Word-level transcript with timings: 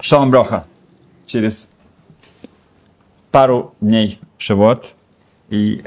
Шалом 0.00 0.30
Броха. 0.30 0.64
Через 1.26 1.70
пару 3.30 3.74
дней 3.80 4.18
Шивот. 4.38 4.94
И 5.50 5.84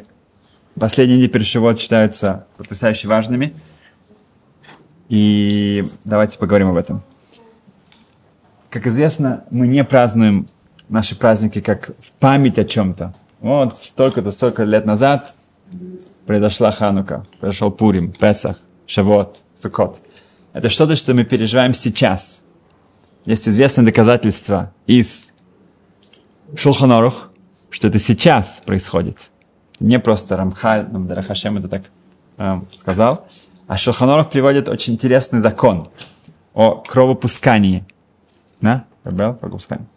последние 0.80 1.18
дни 1.18 1.28
перед 1.28 1.48
Шивот 1.48 1.80
считаются 1.80 2.46
потрясающе 2.58 3.08
важными. 3.08 3.54
И 5.10 5.84
давайте 6.06 6.38
поговорим 6.38 6.70
об 6.70 6.78
этом. 6.78 7.02
Как 8.70 8.88
известно, 8.88 9.46
мы 9.50 9.68
не 9.68 9.84
празднуем 9.84 10.48
наши 10.90 11.16
праздники 11.16 11.60
как 11.60 11.90
в 12.00 12.12
память 12.20 12.60
о 12.60 12.66
чем-то. 12.66 13.14
Вот 13.40 13.78
столько-то, 13.78 14.32
столько 14.32 14.64
лет 14.64 14.86
назад 14.86 15.36
произошла 16.26 16.72
Ханука, 16.72 17.24
произошел 17.40 17.72
Пурим, 17.72 18.12
Песах, 18.12 18.60
Шавот, 18.86 19.44
Сукот. 19.56 20.00
Это 20.54 20.70
что-то, 20.70 20.96
что 20.96 21.14
мы 21.14 21.24
переживаем 21.24 21.74
сейчас– 21.74 22.42
есть 23.26 23.48
известное 23.48 23.86
доказательство 23.86 24.74
из 24.86 25.32
Шулханорух, 26.56 27.30
что 27.70 27.88
это 27.88 28.00
сейчас 28.00 28.62
происходит. 28.66 29.30
Не 29.80 30.00
просто 30.00 30.38
Рамхаль, 30.38 30.88
ну, 30.92 31.06
Дарахашем 31.06 31.58
это 31.58 31.68
так 31.68 31.84
э, 32.38 32.62
сказал, 32.74 33.28
а 33.68 33.78
Шулханорух 33.78 34.30
приводит 34.30 34.70
очень 34.70 34.94
интересный 34.94 35.40
закон 35.40 35.90
о 36.54 36.76
кровопускании. 36.76 37.86
Да? 38.62 38.86
Пробел? 39.04 39.34
Кровопускание. 39.36 39.88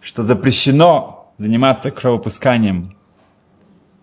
Что 0.00 0.22
запрещено 0.22 1.32
заниматься 1.36 1.90
кровопусканием. 1.90 2.96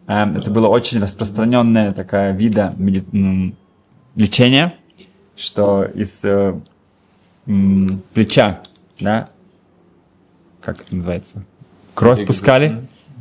Э, 0.06 0.26
это 0.36 0.52
было 0.52 0.68
очень 0.68 1.00
распространенное 1.02 1.94
такая 1.94 2.34
вида 2.34 2.74
меди- 2.78 3.56
лечения, 4.16 4.74
что 5.36 5.84
из 5.86 6.24
э, 6.24 6.60
м, 7.48 8.02
плеча, 8.14 8.62
да, 9.00 9.28
как 10.62 10.82
это 10.82 10.96
называется, 10.96 11.44
кровь 11.94 12.26
пускали, 12.26 12.76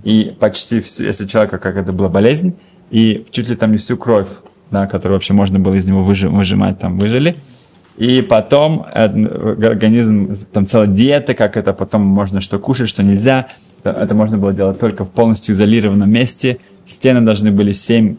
и 0.05 0.37
почти 0.39 0.81
все, 0.81 1.07
если 1.07 1.27
человека 1.27 1.59
как 1.59 1.77
это 1.77 1.93
была 1.93 2.09
болезнь, 2.09 2.55
и 2.91 3.27
чуть 3.31 3.49
ли 3.49 3.57
там 3.57 3.73
не 3.73 3.79
всю 3.79 3.97
кровь, 3.97 4.29
да, 4.71 4.87
которую 4.87 5.17
вообще 5.17 5.33
можно 5.33 5.59
было 5.59 5.75
из 5.75 5.87
него 5.87 6.03
выжи, 6.03 6.29
выжимать, 6.29 6.79
там 6.79 6.99
выжили. 6.99 7.37
И 7.97 8.21
потом 8.21 8.85
организм, 8.93 10.37
там 10.53 10.67
целая 10.67 10.87
диета, 10.87 11.35
как 11.35 11.57
это 11.57 11.73
потом 11.73 12.03
можно 12.03 12.41
что 12.41 12.59
кушать, 12.59 12.91
что 12.91 13.03
нельзя. 13.03 13.49
Это 13.85 14.15
можно 14.15 14.37
было 14.37 14.53
делать 14.53 14.79
только 14.79 15.05
в 15.05 15.11
полностью 15.11 15.55
изолированном 15.55 16.11
месте. 16.11 16.59
Стены 16.85 17.23
должны 17.23 17.51
были 17.53 17.73
7 17.73 18.17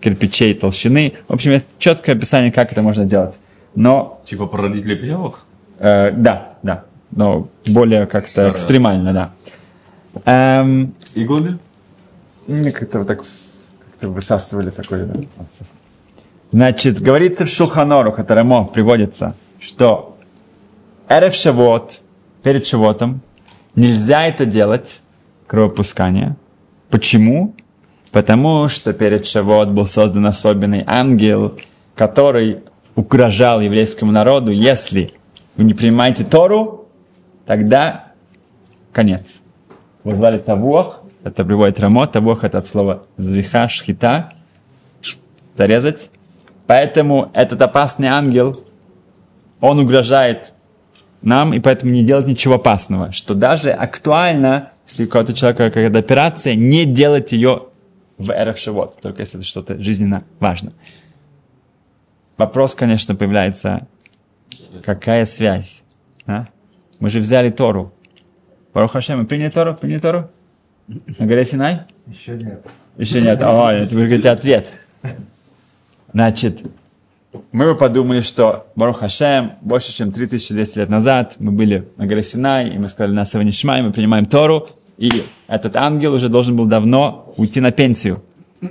кирпичей 0.00 0.54
толщины. 0.54 1.14
В 1.26 1.32
общем, 1.32 1.50
это 1.52 1.64
четкое 1.78 2.14
описание, 2.14 2.52
как 2.52 2.70
это 2.70 2.80
можно 2.82 3.04
делать 3.04 3.40
но... 3.74 4.20
Типа 4.24 4.46
породители 4.46 4.94
белок? 4.94 5.44
Э, 5.78 6.10
да, 6.12 6.54
да. 6.62 6.84
Но 7.10 7.48
более 7.68 8.06
как-то 8.06 8.50
экстремально, 8.50 9.12
да. 9.12 9.30
Эм, 10.24 10.94
Иглами? 11.14 11.58
Как-то 12.46 12.98
вот 12.98 13.08
так 13.08 13.18
как-то 13.18 14.08
высасывали 14.08 14.70
такой, 14.70 15.04
да. 15.04 15.14
Значит, 16.50 17.00
говорится 17.00 17.44
в 17.44 17.48
Шуханору, 17.48 18.12
Хатарамо 18.12 18.64
приводится, 18.66 19.34
что 19.58 20.16
Эрев 21.08 21.34
Шавот, 21.34 22.00
перед 22.42 22.66
Шавотом, 22.66 23.20
нельзя 23.74 24.26
это 24.26 24.46
делать, 24.46 25.02
кровопускание. 25.46 26.36
Почему? 26.90 27.54
Потому 28.12 28.68
что 28.68 28.92
перед 28.94 29.26
Шавот 29.26 29.68
был 29.68 29.86
создан 29.86 30.26
особенный 30.26 30.84
ангел, 30.86 31.58
который 31.94 32.60
угрожал 32.98 33.60
еврейскому 33.60 34.10
народу, 34.10 34.50
если 34.50 35.12
вы 35.56 35.62
не 35.62 35.72
принимаете 35.72 36.24
Тору, 36.24 36.88
тогда 37.46 38.06
конец. 38.90 39.42
Его 40.02 40.16
звали 40.16 40.38
Тавуах, 40.38 41.02
это 41.22 41.44
приводит 41.44 41.78
Рамо, 41.78 42.08
Тавуах 42.08 42.42
это 42.42 42.58
от 42.58 42.66
слова 42.66 43.04
звиха, 43.16 43.68
шхита, 43.68 44.32
зарезать. 45.56 46.10
Поэтому 46.66 47.30
этот 47.34 47.62
опасный 47.62 48.08
ангел, 48.08 48.56
он 49.60 49.78
угрожает 49.78 50.52
нам, 51.22 51.54
и 51.54 51.60
поэтому 51.60 51.92
не 51.92 52.02
делать 52.02 52.26
ничего 52.26 52.54
опасного. 52.54 53.12
Что 53.12 53.34
даже 53.34 53.70
актуально, 53.70 54.72
если 54.88 55.04
у 55.04 55.06
какого-то 55.06 55.34
человека 55.34 55.66
какая-то 55.66 56.00
операция, 56.00 56.56
не 56.56 56.84
делать 56.84 57.30
ее 57.30 57.66
в 58.18 58.32
эрф 58.32 58.58
только 59.00 59.22
если 59.22 59.38
это 59.38 59.46
что-то 59.46 59.80
жизненно 59.80 60.24
важно. 60.40 60.72
Вопрос, 62.38 62.76
конечно, 62.76 63.16
появляется, 63.16 63.88
какая 64.84 65.26
связь? 65.26 65.82
А? 66.26 66.46
Мы 67.00 67.10
же 67.10 67.18
взяли 67.18 67.50
Тору. 67.50 67.92
Барух 68.72 68.92
Хашем, 68.92 69.18
мы 69.18 69.26
приняли 69.26 69.50
Тору? 69.50 69.74
Приняли 69.74 69.98
Тору? 69.98 70.30
На 70.86 71.26
горе 71.26 71.44
Синай? 71.44 71.80
Еще 72.06 72.36
нет. 72.36 72.64
Еще 72.96 73.20
нет. 73.20 73.42
О, 73.42 73.70
это 73.70 73.94
вы 73.96 74.06
говорите 74.06 74.30
ответ. 74.30 74.72
Значит, 76.12 76.64
мы 77.50 77.72
бы 77.72 77.76
подумали, 77.76 78.20
что 78.20 78.68
Барух 78.76 79.00
Хашем, 79.00 79.54
больше 79.60 79.92
чем 79.92 80.12
3200 80.12 80.78
лет 80.78 80.88
назад 80.88 81.36
мы 81.40 81.50
были 81.50 81.88
на 81.96 82.06
горе 82.06 82.22
Синай, 82.22 82.70
и 82.70 82.78
мы 82.78 82.88
сказали 82.88 83.14
на 83.14 83.24
Саванишма, 83.24 83.78
и 83.78 83.82
мы 83.82 83.92
принимаем 83.92 84.26
Тору, 84.26 84.68
и 84.96 85.24
этот 85.48 85.74
ангел 85.74 86.14
уже 86.14 86.28
должен 86.28 86.56
был 86.56 86.66
давно 86.66 87.32
уйти 87.36 87.60
на 87.60 87.72
пенсию. 87.72 88.22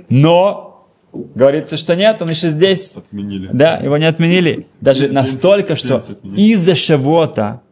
Но 0.08 0.67
Говорится, 1.12 1.76
что 1.76 1.96
нет, 1.96 2.20
он 2.20 2.30
еще 2.30 2.50
здесь. 2.50 2.94
Отменили. 2.96 3.50
Да, 3.52 3.76
его 3.78 3.96
не 3.96 4.04
отменили. 4.04 4.66
Даже 4.80 5.08
Принцип, 5.08 5.14
настолько, 5.14 5.76
что 5.76 6.02
из-за 6.22 6.74
Шавота 6.74 7.62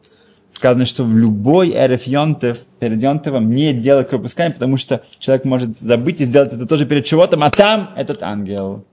сказано, 0.57 0.87
что 0.87 1.05
в 1.05 1.17
любой 1.17 1.73
эрф 1.73 2.05
Йонтев, 2.05 2.59
перед 2.79 3.03
Йонтевом 3.03 3.53
не 3.53 3.75
делать 3.75 4.09
кровопускание, 4.09 4.55
потому 4.55 4.79
что 4.79 5.03
человек 5.19 5.45
может 5.45 5.77
забыть 5.77 6.21
и 6.21 6.25
сделать 6.25 6.53
это 6.53 6.67
тоже 6.67 6.87
перед 6.87 7.07
Шавотом, 7.07 7.43
а 7.43 7.51
там 7.51 7.91
этот 7.95 8.23
ангел. 8.23 8.85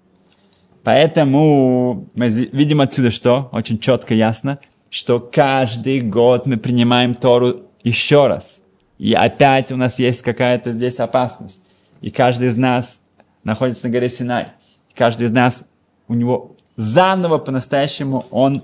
Поэтому 0.84 2.10
мы 2.14 2.28
видим 2.28 2.82
отсюда 2.82 3.10
что? 3.12 3.50
Очень 3.54 3.80
четко, 3.80 4.14
ясно, 4.14 4.60
что 4.90 5.20
каждый 5.20 6.02
год 6.02 6.46
мы 6.46 6.58
принимаем 6.58 7.16
Тору 7.16 7.62
еще 7.84 8.28
раз. 8.28 8.62
И 8.98 9.14
опять 9.14 9.72
у 9.72 9.78
нас 9.78 10.00
есть 10.00 10.22
какая-то 10.22 10.74
здесь 10.74 11.00
опасность. 11.00 11.62
И 12.02 12.12
каждый 12.12 12.50
из 12.50 12.58
нас 12.58 13.00
находится 13.44 13.86
на 13.86 13.92
горе 13.92 14.10
Синай. 14.10 14.48
Каждый 14.96 15.26
из 15.26 15.32
нас, 15.32 15.64
у 16.08 16.14
него 16.14 16.56
заново 16.76 17.38
по-настоящему 17.38 18.24
он 18.32 18.64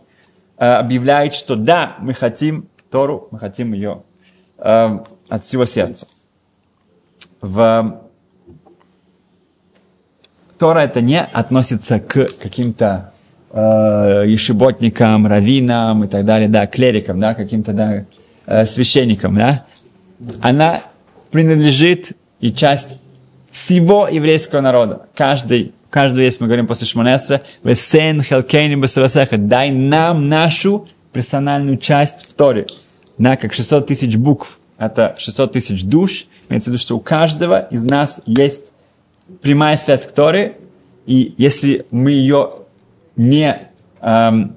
э, 0.57 0.65
объявляет, 0.65 1.33
что 1.33 1.55
да, 1.55 1.95
мы 1.99 2.13
хотим 2.13 2.67
Тору, 2.89 3.27
мы 3.31 3.39
хотим 3.39 3.73
ее 3.73 4.03
э, 4.57 4.99
от 5.29 5.45
всего 5.45 5.65
сердца. 5.65 6.07
В 7.41 8.01
Тора 10.57 10.79
это 10.79 11.01
не 11.01 11.21
относится 11.21 11.99
к 11.99 12.27
каким-то 12.41 13.13
э, 13.51 14.25
ешеботникам, 14.27 15.25
раввинам 15.25 16.03
и 16.03 16.07
так 16.07 16.25
далее, 16.25 16.49
да, 16.49 16.67
клерикам, 16.67 17.19
да, 17.19 17.33
каким-то 17.33 17.73
да, 17.73 18.05
э, 18.45 18.65
священникам, 18.65 19.37
да. 19.37 19.65
Она 20.41 20.83
принадлежит 21.31 22.17
и 22.41 22.51
часть 22.51 22.99
всего 23.51 24.07
еврейского 24.07 24.61
народа. 24.61 25.07
Каждый, 25.15 25.73
каждый 25.89 26.25
есть, 26.25 26.39
мы 26.41 26.47
говорим 26.47 26.67
после 26.67 26.87
Шмонесра, 26.87 27.41
«Весен 27.63 28.21
хелкейни 28.21 28.75
басавасеха» 28.75 29.37
«Дай 29.37 29.71
нам 29.71 30.21
нашу 30.21 30.87
персональную 31.13 31.77
часть 31.77 32.25
в 32.25 32.33
Торе». 32.33 32.67
Да, 33.17 33.35
как 33.35 33.53
600 33.53 33.87
тысяч 33.87 34.15
букв, 34.15 34.59
это 34.77 35.15
600 35.17 35.51
тысяч 35.51 35.83
душ. 35.83 36.25
Имеется 36.47 36.69
в 36.69 36.73
виду, 36.73 36.81
что 36.81 36.95
у 36.95 36.99
каждого 36.99 37.59
из 37.69 37.83
нас 37.83 38.21
есть 38.25 38.71
прямая 39.41 39.75
связь 39.75 40.05
к 40.05 40.11
Торе, 40.11 40.57
и 41.05 41.33
если 41.37 41.85
мы 41.91 42.11
ее 42.11 42.51
не 43.15 43.59
эм, 44.01 44.55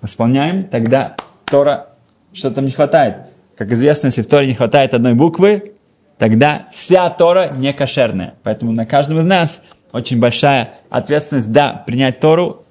восполняем, 0.00 0.64
тогда 0.64 1.16
Тора 1.44 1.88
что-то 2.32 2.62
не 2.62 2.70
хватает. 2.70 3.26
Как 3.56 3.72
известно, 3.72 4.06
если 4.06 4.22
в 4.22 4.26
Торе 4.26 4.46
не 4.46 4.54
хватает 4.54 4.94
одной 4.94 5.14
буквы, 5.14 5.72
тогда 6.18 6.66
вся 6.72 7.08
Тора 7.10 7.50
не 7.56 7.72
кошерная. 7.72 8.34
Поэтому 8.42 8.72
на 8.72 8.84
каждом 8.86 9.18
из 9.20 9.24
нас 9.24 9.62
очень 9.92 10.20
большая 10.20 10.74
ответственность, 10.90 11.50
да, 11.50 11.82
принять 11.86 12.20
Тору 12.20 12.64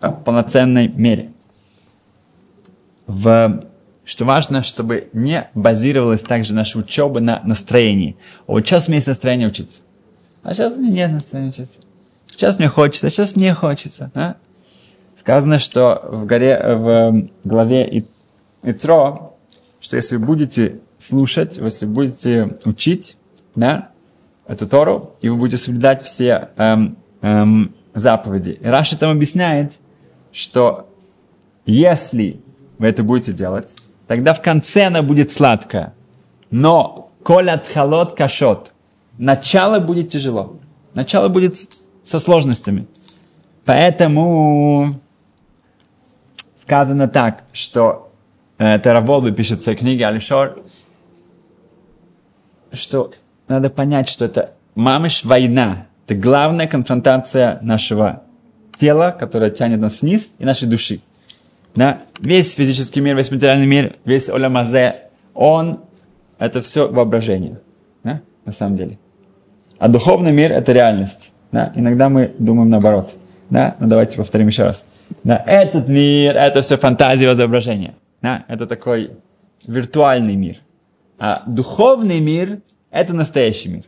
в 0.00 0.12
полноценной 0.12 0.88
мере. 0.88 1.30
В, 3.06 3.64
что 4.04 4.24
важно, 4.24 4.62
чтобы 4.62 5.08
не 5.12 5.48
базировалась 5.54 6.22
также 6.22 6.54
наша 6.54 6.78
учеба 6.78 7.20
на 7.20 7.40
настроении. 7.44 8.16
Вот 8.46 8.66
сейчас 8.66 8.86
у 8.86 8.90
меня 8.90 8.96
есть 8.96 9.08
настроение 9.08 9.48
учиться, 9.48 9.82
а 10.42 10.54
сейчас 10.54 10.76
у 10.76 10.80
меня 10.80 11.06
нет 11.06 11.12
настроения 11.12 11.50
учиться. 11.50 11.80
Сейчас 12.26 12.58
мне 12.58 12.68
хочется, 12.68 13.08
а 13.08 13.10
сейчас 13.10 13.36
не 13.36 13.52
хочется. 13.52 14.10
А? 14.14 14.36
Сказано, 15.20 15.58
что 15.58 16.02
в, 16.10 16.26
горе, 16.26 16.60
в 16.74 17.28
главе 17.44 18.04
Итро, 18.62 19.36
что 19.80 19.96
если 19.96 20.16
будете 20.16 20.80
слушать, 21.06 21.58
если 21.58 21.86
будете 21.86 22.56
учить, 22.64 23.16
да, 23.54 23.90
эту 24.46 24.66
Тору, 24.66 25.16
и 25.20 25.28
вы 25.28 25.36
будете 25.36 25.62
соблюдать 25.62 26.02
все 26.02 26.50
эм, 26.56 26.96
эм, 27.22 27.74
заповеди. 27.94 28.58
И 28.60 28.66
Раши 28.66 28.98
там 28.98 29.10
объясняет, 29.10 29.74
что 30.32 30.88
если 31.66 32.40
вы 32.78 32.88
это 32.88 33.02
будете 33.02 33.32
делать, 33.32 33.76
тогда 34.06 34.34
в 34.34 34.42
конце 34.42 34.86
она 34.86 35.02
будет 35.02 35.32
сладкая. 35.32 35.94
Но 36.50 37.10
колят 37.22 37.66
холод 37.66 38.12
кашот. 38.12 38.72
Начало 39.18 39.80
будет 39.80 40.10
тяжело. 40.10 40.58
Начало 40.94 41.28
будет 41.28 41.56
со 42.02 42.18
сложностями. 42.18 42.86
Поэтому 43.64 44.94
сказано 46.62 47.08
так, 47.08 47.44
что 47.52 48.12
э, 48.58 48.78
Тараволу 48.78 49.32
пишет 49.32 49.60
в 49.60 49.62
своей 49.62 49.78
книге 49.78 50.06
Алишор, 50.06 50.62
что 52.76 53.12
надо 53.48 53.70
понять, 53.70 54.08
что 54.08 54.24
это 54.24 54.50
мамыш 54.74 55.24
война. 55.24 55.86
Это 56.06 56.18
главная 56.18 56.66
конфронтация 56.66 57.58
нашего 57.62 58.22
тела, 58.78 59.10
которое 59.10 59.50
тянет 59.50 59.80
нас 59.80 60.02
вниз, 60.02 60.34
и 60.38 60.44
нашей 60.44 60.68
души. 60.68 61.00
Да? 61.74 62.00
Весь 62.20 62.52
физический 62.52 63.00
мир, 63.00 63.16
весь 63.16 63.30
материальный 63.30 63.66
мир, 63.66 63.96
весь 64.04 64.28
Олямазе, 64.28 65.02
он, 65.34 65.80
это 66.38 66.62
все 66.62 66.88
воображение. 66.88 67.60
Да? 68.02 68.20
На 68.44 68.52
самом 68.52 68.76
деле. 68.76 68.98
А 69.78 69.88
духовный 69.88 70.32
мир– 70.32 70.52
это 70.52 70.72
реальность. 70.72 71.32
Да? 71.52 71.72
Иногда 71.74 72.08
мы 72.08 72.32
думаем 72.38 72.70
наоборот. 72.70 73.14
Да? 73.50 73.76
Ну, 73.80 73.88
давайте 73.88 74.16
повторим 74.16 74.48
еще 74.48 74.64
раз. 74.64 74.86
Да? 75.24 75.42
Этот 75.46 75.88
мир– 75.88 76.36
это 76.36 76.60
все 76.60 76.76
фантазия 76.76 77.32
изображения. 77.32 77.94
Да? 78.22 78.44
Это 78.48 78.66
такой 78.66 79.10
виртуальный 79.66 80.36
мир. 80.36 80.58
А 81.18 81.42
духовный 81.46 82.20
мир– 82.20 82.60
это 82.90 83.14
настоящий 83.14 83.68
мир. 83.68 83.84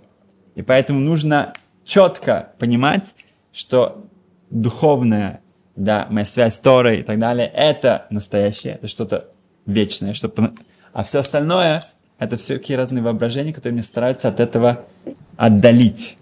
И 0.54 0.62
поэтому 0.62 1.00
нужно 1.00 1.52
четко 1.84 2.52
понимать, 2.58 3.14
что 3.52 4.06
духовная, 4.50 5.40
да, 5.74 6.06
моя 6.10 6.24
связь 6.24 6.54
с 6.54 6.60
Торой 6.60 7.00
и 7.00 7.02
так 7.02 7.18
далее, 7.18 7.46
это 7.46 8.06
настоящее, 8.10 8.74
это 8.74 8.88
что-то 8.88 9.28
вечное, 9.66 10.14
что... 10.14 10.32
а 10.92 11.02
все 11.02 11.20
остальное– 11.20 11.80
это 12.18 12.36
все 12.36 12.58
такие 12.58 12.78
разные 12.78 13.02
воображения, 13.02 13.52
которые 13.52 13.74
мне 13.74 13.82
стараются 13.82 14.28
от 14.28 14.40
этого 14.40 14.84
отдалить. 15.36 16.16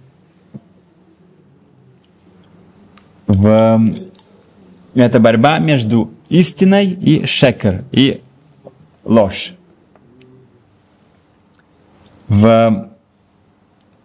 В... 3.27 3.81
Это 4.95 5.21
борьба 5.21 5.59
между 5.59 6.13
истиной 6.29 6.91
и 6.91 7.27
шекер, 7.27 7.85
и 7.91 8.23
ложь. 9.05 9.55
В 12.35 12.89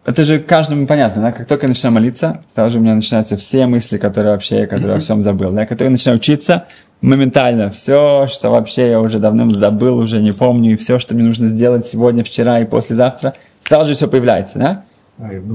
это 0.05 0.23
же 0.23 0.39
каждому 0.39 0.87
понятно, 0.87 1.21
да? 1.21 1.31
Как 1.31 1.47
только 1.47 1.65
я 1.65 1.69
начинаю 1.69 1.93
молиться, 1.93 2.41
сразу 2.53 2.71
же 2.71 2.79
у 2.79 2.81
меня 2.81 2.95
начинаются 2.95 3.37
все 3.37 3.65
мысли, 3.65 3.97
которые 3.97 4.33
вообще, 4.33 4.65
которые 4.65 4.95
я 4.95 4.99
всем 4.99 5.23
забыл. 5.23 5.51
Да? 5.51 5.61
Как 5.61 5.69
только 5.69 5.85
я 5.85 5.89
начинаю 5.89 6.17
учиться, 6.17 6.65
моментально 7.01 7.69
все, 7.69 8.27
что 8.27 8.49
вообще 8.51 8.91
я 8.91 8.99
уже 8.99 9.19
давным 9.19 9.51
забыл, 9.51 9.97
уже 9.97 10.21
не 10.21 10.31
помню, 10.31 10.73
и 10.73 10.75
все, 10.75 10.99
что 10.99 11.15
мне 11.15 11.23
нужно 11.23 11.47
сделать 11.47 11.87
сегодня, 11.87 12.23
вчера 12.23 12.59
и 12.59 12.65
послезавтра, 12.65 13.33
сразу 13.61 13.87
же 13.87 13.93
все 13.95 14.07
появляется, 14.07 14.59
да? 14.59 14.83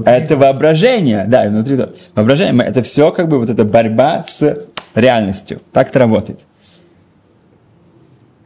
А, 0.05 0.11
это 0.11 0.35
воображение, 0.35 1.25
да, 1.27 1.45
и 1.45 1.49
внутри 1.49 1.77
воображение, 2.13 2.65
это 2.65 2.83
все 2.83 3.11
как 3.11 3.29
бы 3.29 3.39
вот 3.39 3.49
эта 3.49 3.63
борьба 3.63 4.25
с 4.27 4.55
реальностью. 4.93 5.59
Так 5.71 5.89
это 5.89 5.99
работает. 5.99 6.41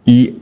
И 0.06 0.40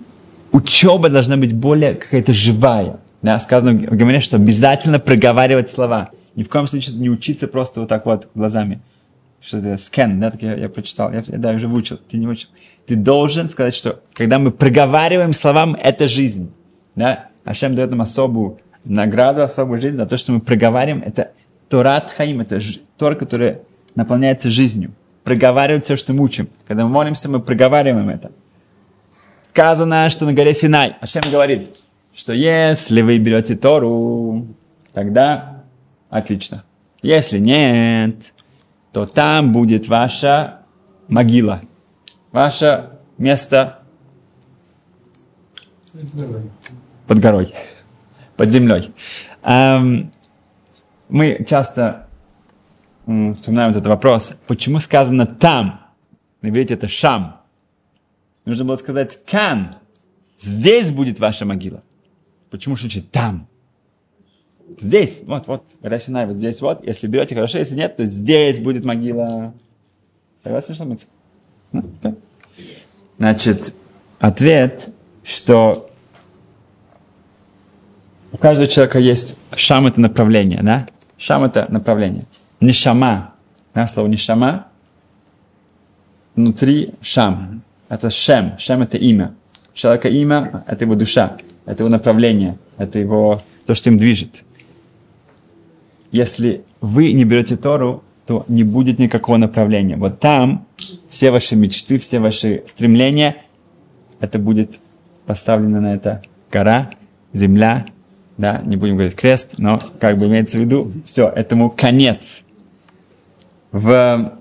учеба 0.51 1.09
должна 1.09 1.37
быть 1.37 1.53
более 1.53 1.95
какая-то 1.95 2.33
живая. 2.33 2.97
Да, 3.21 3.39
сказано 3.39 3.73
в 3.73 3.95
Гамаре, 3.95 4.19
что 4.19 4.37
обязательно 4.37 4.99
проговаривать 4.99 5.69
слова. 5.69 6.11
Ни 6.35 6.43
в 6.43 6.49
коем 6.49 6.67
случае 6.67 6.97
не 6.97 7.09
учиться 7.09 7.47
просто 7.47 7.81
вот 7.81 7.89
так 7.89 8.05
вот 8.05 8.29
глазами. 8.35 8.79
Что 9.41 9.57
это 9.57 9.77
скен, 9.77 10.19
да, 10.19 10.31
так 10.31 10.41
я, 10.41 10.55
я 10.55 10.69
прочитал, 10.69 11.11
я, 11.11 11.23
да, 11.27 11.51
я 11.51 11.55
уже 11.55 11.67
выучил, 11.67 11.97
ты 11.97 12.17
не 12.17 12.27
выучил. 12.27 12.49
Ты 12.85 12.95
должен 12.95 13.49
сказать, 13.49 13.75
что 13.75 14.01
когда 14.13 14.39
мы 14.39 14.51
проговариваем 14.51 15.33
словам, 15.33 15.75
это 15.75 16.07
жизнь. 16.07 16.51
Да? 16.95 17.27
Ашем 17.43 17.75
дает 17.75 17.91
нам 17.91 18.01
особую 18.01 18.59
награду, 18.83 19.43
особую 19.43 19.81
жизнь 19.81 19.97
за 19.97 20.05
то, 20.05 20.17
что 20.17 20.31
мы 20.31 20.39
проговариваем. 20.39 21.03
Это 21.05 21.31
Торат 21.69 22.11
Хаим, 22.11 22.41
это 22.41 22.59
Тор, 22.97 23.15
который 23.15 23.57
наполняется 23.95 24.49
жизнью. 24.49 24.91
Проговаривать 25.23 25.83
все, 25.83 25.97
что 25.97 26.13
мы 26.13 26.23
учим. 26.23 26.49
Когда 26.67 26.83
мы 26.85 26.89
молимся, 26.89 27.29
мы 27.29 27.39
проговариваем 27.39 28.09
это. 28.09 28.31
Сказано, 29.49 30.09
что 30.09 30.25
на 30.25 30.33
горе 30.33 30.53
Синай, 30.53 30.95
Ашем 31.01 31.23
говорит, 31.29 31.75
что 32.17 32.33
если 32.33 33.03
вы 33.03 33.19
берете 33.19 33.55
Тору, 33.55 34.47
тогда 34.91 35.63
отлично. 36.09 36.63
Если 37.03 37.37
нет, 37.37 38.33
то 38.91 39.05
там 39.05 39.53
будет 39.53 39.87
ваша 39.87 40.61
могила, 41.07 41.61
ваше 42.31 42.89
место 43.19 43.83
под 47.05 47.19
горой, 47.19 47.53
под 48.35 48.51
землей. 48.51 48.91
Мы 51.09 51.45
часто 51.47 52.07
вспоминаем 53.03 53.71
этот 53.71 53.85
вопрос, 53.85 54.35
почему 54.47 54.79
сказано 54.79 55.27
там, 55.27 55.81
на 56.41 56.49
иврите 56.49 56.73
это 56.73 56.87
шам. 56.87 57.41
Нужно 58.45 58.65
было 58.65 58.77
сказать 58.77 59.23
кан, 59.25 59.75
здесь 60.41 60.89
будет 60.89 61.19
ваша 61.19 61.45
могила. 61.45 61.83
Почему 62.49 62.75
шучит 62.75 63.11
там? 63.11 63.47
Здесь, 64.79 65.21
вот, 65.25 65.47
вот, 65.47 65.63
гора 65.81 65.99
Синай, 65.99 66.25
вот 66.25 66.37
здесь 66.37 66.61
вот. 66.61 66.85
Если 66.85 67.07
берете, 67.07 67.35
хорошо, 67.35 67.57
если 67.57 67.75
нет, 67.75 67.95
то 67.95 68.05
здесь 68.05 68.59
будет 68.59 68.83
могила. 68.83 69.53
Согласны, 70.43 70.75
что 70.75 70.85
мы? 70.85 70.97
Значит, 73.17 73.73
ответ, 74.19 74.89
что 75.23 75.89
у 78.31 78.37
каждого 78.37 78.67
человека 78.67 78.99
есть 78.99 79.37
шам 79.55 79.87
это 79.87 80.01
направление, 80.01 80.59
да? 80.61 80.87
Шам 81.17 81.43
это 81.45 81.65
направление. 81.69 82.23
Не 82.59 82.73
шама, 82.73 83.33
да, 83.73 83.87
слово 83.87 84.07
не 84.07 84.17
шама. 84.17 84.67
Внутри 86.35 86.93
шам. 87.01 87.61
Это 87.89 88.09
шем. 88.09 88.57
Шем 88.59 88.81
это 88.81 88.97
имя. 88.97 89.33
Человека 89.73 90.09
имя 90.09 90.63
это 90.67 90.83
его 90.83 90.95
душа 90.95 91.37
это 91.67 91.83
его 91.83 91.89
направление, 91.89 92.57
это 92.77 92.97
его, 92.97 93.41
то, 93.67 93.75
что 93.75 93.89
им 93.89 93.97
движет. 93.97 94.43
Если 96.11 96.63
вы 96.79 97.11
не 97.11 97.25
берете 97.25 97.57
Тору, 97.57 98.03
то 98.25 98.45
не 98.47 98.63
будет 98.63 98.99
никакого 98.99 99.37
направления. 99.37 99.97
Вот 99.97 100.19
там 100.19 100.65
все 101.09 101.29
ваши 101.29 101.55
мечты, 101.55 101.99
все 101.99 102.19
ваши 102.19 102.63
стремления, 102.67 103.43
это 104.21 104.39
будет 104.39 104.79
поставлено 105.25 105.81
на 105.81 105.93
это 105.93 106.21
гора, 106.51 106.91
земля, 107.33 107.85
да, 108.37 108.61
не 108.65 108.77
будем 108.77 108.95
говорить 108.95 109.15
крест, 109.15 109.55
но 109.57 109.79
как 109.99 110.17
бы 110.17 110.27
имеется 110.27 110.57
в 110.57 110.61
виду, 110.61 110.91
все, 111.05 111.27
этому 111.27 111.69
конец. 111.69 112.43
В, 113.73 114.39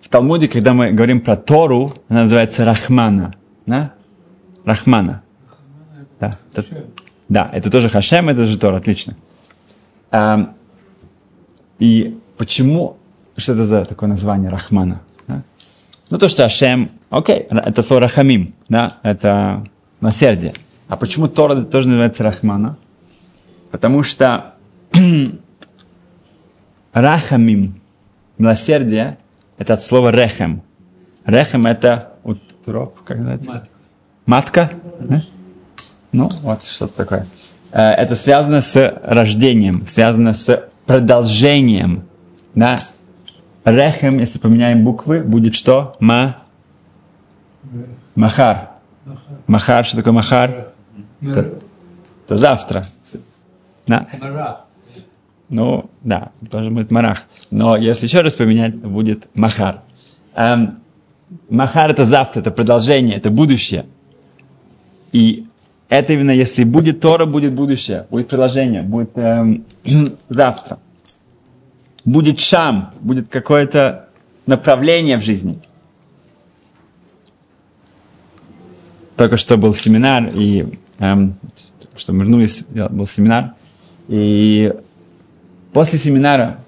в 0.00 0.08
Талмуде, 0.08 0.48
когда 0.48 0.72
мы 0.72 0.92
говорим 0.92 1.20
про 1.20 1.36
Тору, 1.36 1.90
она 2.08 2.22
называется 2.22 2.64
Рахмана, 2.64 3.34
да? 3.66 3.92
Рахмана. 4.64 5.22
Да, 6.20 6.30
это, 6.54 6.84
да, 7.28 7.50
это 7.52 7.70
тоже 7.70 7.88
Хашем, 7.88 8.28
это 8.28 8.44
же 8.44 8.58
Тор, 8.58 8.74
отлично. 8.74 9.16
А, 10.10 10.52
и 11.78 12.18
почему, 12.36 12.98
что 13.36 13.54
это 13.54 13.64
за 13.64 13.84
такое 13.86 14.08
название 14.08 14.50
Рахмана? 14.50 15.00
Да? 15.26 15.42
Ну, 16.10 16.18
то, 16.18 16.28
что 16.28 16.42
Хашем, 16.42 16.90
окей, 17.08 17.46
это 17.48 17.82
слово 17.82 18.02
Рахамим, 18.02 18.54
да, 18.68 18.98
это 19.02 19.66
милосердие. 20.02 20.52
А 20.88 20.96
почему 20.96 21.26
Тора 21.26 21.62
тоже 21.62 21.88
называется 21.88 22.22
Рахмана? 22.22 22.76
Потому 23.70 24.02
что 24.02 24.54
Рахамим, 26.92 27.80
милосердие, 28.36 29.16
это 29.56 29.74
от 29.74 29.82
слова 29.82 30.10
Рехем. 30.10 30.62
Рехем 31.24 31.66
это 31.66 32.12
утроп, 32.24 33.00
как 33.04 33.18
называется? 33.18 33.68
Матка. 34.26 34.26
Матка? 34.26 34.70
Да? 35.00 35.22
Ну, 36.12 36.28
вот 36.42 36.62
что-то 36.64 36.96
такое. 36.96 37.26
Э, 37.72 37.90
это 37.90 38.16
связано 38.16 38.60
с 38.60 39.00
рождением, 39.02 39.86
связано 39.86 40.32
с 40.32 40.68
продолжением. 40.86 42.04
Да? 42.54 42.76
Рехем, 43.64 44.18
если 44.18 44.38
поменяем 44.38 44.84
буквы, 44.84 45.20
будет 45.20 45.54
что? 45.54 45.94
Ма? 46.00 46.36
Махар. 48.14 48.70
Махар, 49.46 49.84
что 49.84 49.98
такое 49.98 50.12
махар? 50.12 50.72
Это, 51.22 51.60
это 52.26 52.36
завтра. 52.36 52.82
Да. 53.86 54.06
Ну, 55.48 55.90
да, 56.02 56.30
тоже 56.48 56.70
будет 56.70 56.90
марах. 56.90 57.24
Но 57.50 57.76
если 57.76 58.06
еще 58.06 58.20
раз 58.20 58.34
поменять, 58.34 58.80
будет 58.80 59.28
махар. 59.34 59.80
Эм, 60.34 60.78
махар 61.48 61.90
это 61.90 62.04
завтра, 62.04 62.40
это 62.40 62.52
продолжение, 62.52 63.16
это 63.16 63.30
будущее. 63.30 63.86
И 65.12 65.48
это 65.90 66.14
именно 66.14 66.30
если 66.30 66.64
будет 66.64 67.00
Тора, 67.00 67.26
будет 67.26 67.52
будущее, 67.52 68.06
будет 68.10 68.28
приложение, 68.28 68.82
будет 68.82 69.10
эм, 69.16 69.64
завтра. 70.30 70.78
Будет 72.06 72.40
шам, 72.40 72.94
будет 73.00 73.28
какое-то 73.28 74.08
направление 74.46 75.18
в 75.18 75.22
жизни. 75.22 75.60
только 79.20 79.36
что 79.36 79.58
был 79.58 79.74
семинар, 79.74 80.30
и 80.34 80.64
эм, 80.98 81.34
что 81.94 82.14
мы 82.14 82.20
вернулись, 82.20 82.64
был 82.88 83.06
семинар, 83.06 83.52
и 84.08 84.72
после 85.74 85.98
семинара, 85.98 86.60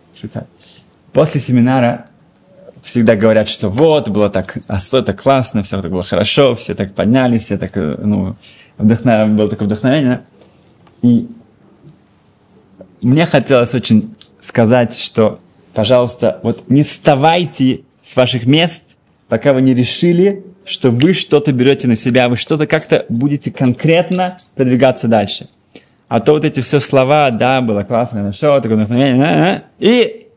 после 1.14 1.40
семинара 1.40 2.08
всегда 2.82 3.16
говорят, 3.16 3.48
что 3.48 3.70
вот, 3.70 4.10
было 4.10 4.28
так, 4.28 4.58
особенно 4.68 5.14
классно, 5.14 5.62
все 5.62 5.80
так 5.80 5.90
было 5.90 6.02
хорошо, 6.02 6.54
все 6.54 6.74
так 6.74 6.94
поднялись, 6.94 7.44
все 7.44 7.56
так, 7.56 7.74
э, 7.74 7.96
ну, 8.04 8.36
вдохновение, 8.82 9.36
было 9.36 9.48
такое 9.48 9.66
вдохновение. 9.66 10.22
И 11.02 11.28
мне 13.00 13.26
хотелось 13.26 13.74
очень 13.74 14.14
сказать, 14.40 14.98
что, 14.98 15.40
пожалуйста, 15.74 16.40
вот 16.42 16.68
не 16.68 16.84
вставайте 16.84 17.82
с 18.02 18.16
ваших 18.16 18.46
мест, 18.46 18.96
пока 19.28 19.52
вы 19.52 19.62
не 19.62 19.74
решили, 19.74 20.44
что 20.64 20.90
вы 20.90 21.12
что-то 21.12 21.52
берете 21.52 21.88
на 21.88 21.96
себя, 21.96 22.28
вы 22.28 22.36
что-то 22.36 22.66
как-то 22.66 23.06
будете 23.08 23.50
конкретно 23.50 24.36
продвигаться 24.54 25.08
дальше. 25.08 25.48
А 26.08 26.20
то 26.20 26.32
вот 26.32 26.44
эти 26.44 26.60
все 26.60 26.78
слова, 26.78 27.30
да, 27.30 27.60
было 27.60 27.82
классно, 27.84 28.20
хорошо, 28.20 28.60
такое 28.60 28.76
вдохновение, 28.76 29.64
и 29.78 30.28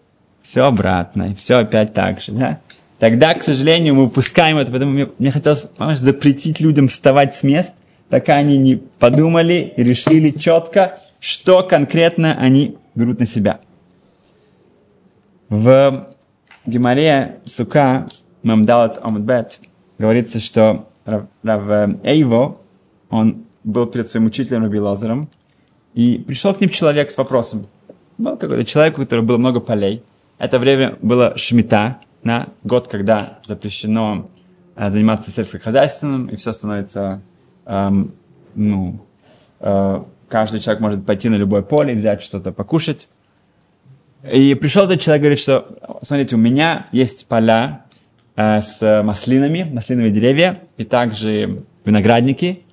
все 0.42 0.66
обратно, 0.66 1.32
и 1.32 1.36
все 1.36 1.58
опять 1.58 1.94
так 1.94 2.22
же, 2.22 2.32
да. 2.32 2.60
Тогда, 3.00 3.34
к 3.34 3.44
сожалению, 3.44 3.96
мы 3.96 4.06
упускаем 4.06 4.58
это, 4.58 4.72
поэтому 4.72 4.94
мне, 4.94 5.08
мне 5.20 5.32
хотелось, 5.32 5.66
понимаешь, 5.66 6.00
запретить 6.00 6.62
людям 6.62 6.88
вставать 6.88 7.36
с 7.36 7.44
мест, 7.44 7.74
пока 8.10 8.36
они 8.36 8.58
не 8.58 8.76
подумали 9.00 9.74
и 9.76 9.84
решили 9.84 10.30
четко, 10.30 11.00
что 11.20 11.64
конкретно 11.64 12.36
они 12.38 12.78
берут 12.94 13.20
на 13.20 13.26
себя. 13.26 13.60
В 15.50 16.08
Гемаре 16.66 17.40
Сука 17.46 18.06
Мамдалат 18.44 19.00
Омдбет 19.02 19.60
говорится, 19.98 20.40
что 20.40 20.88
Рав 21.06 21.28
Эйво, 22.04 22.58
он 23.10 23.46
был 23.64 23.86
перед 23.86 24.10
своим 24.10 24.26
учителем 24.26 24.64
Раби 24.64 24.80
Лазаром, 24.80 25.30
и 25.94 26.18
пришел 26.18 26.54
к 26.54 26.62
ним 26.62 26.70
человек 26.70 27.10
с 27.10 27.18
вопросом. 27.18 27.68
Был 28.18 28.38
какой-то 28.38 28.66
человек, 28.66 28.98
у 28.98 29.02
которого 29.02 29.26
было 29.26 29.38
много 29.38 29.60
полей. 29.60 30.04
Это 30.38 30.60
время 30.60 30.98
было 31.02 31.38
шмита, 31.38 32.00
на 32.26 32.50
год, 32.64 32.88
когда 32.88 33.40
запрещено 33.44 34.30
э, 34.76 34.90
заниматься 34.90 35.32
сельскохозяйственным, 35.32 36.28
и 36.28 36.36
все 36.36 36.52
становится, 36.52 37.22
эм, 37.66 38.14
ну, 38.56 39.00
э, 39.60 40.04
каждый 40.30 40.60
человек 40.60 40.82
может 40.82 41.06
пойти 41.06 41.30
на 41.30 41.36
любое 41.36 41.62
поле 41.62 41.94
и 41.94 41.96
взять 41.96 42.22
что-то 42.22 42.52
покушать. 42.52 43.08
И 44.32 44.56
пришел 44.56 44.86
этот 44.86 45.02
человек, 45.02 45.22
говорит, 45.22 45.40
что, 45.40 46.00
смотрите, 46.02 46.36
у 46.36 46.40
меня 46.40 46.88
есть 46.92 47.28
поля 47.28 47.86
э, 48.36 48.62
с 48.62 49.04
маслинами, 49.04 49.70
маслиновые 49.72 50.12
деревья, 50.12 50.62
и 50.78 50.84
также 50.84 51.64
виноградники, 51.84 52.64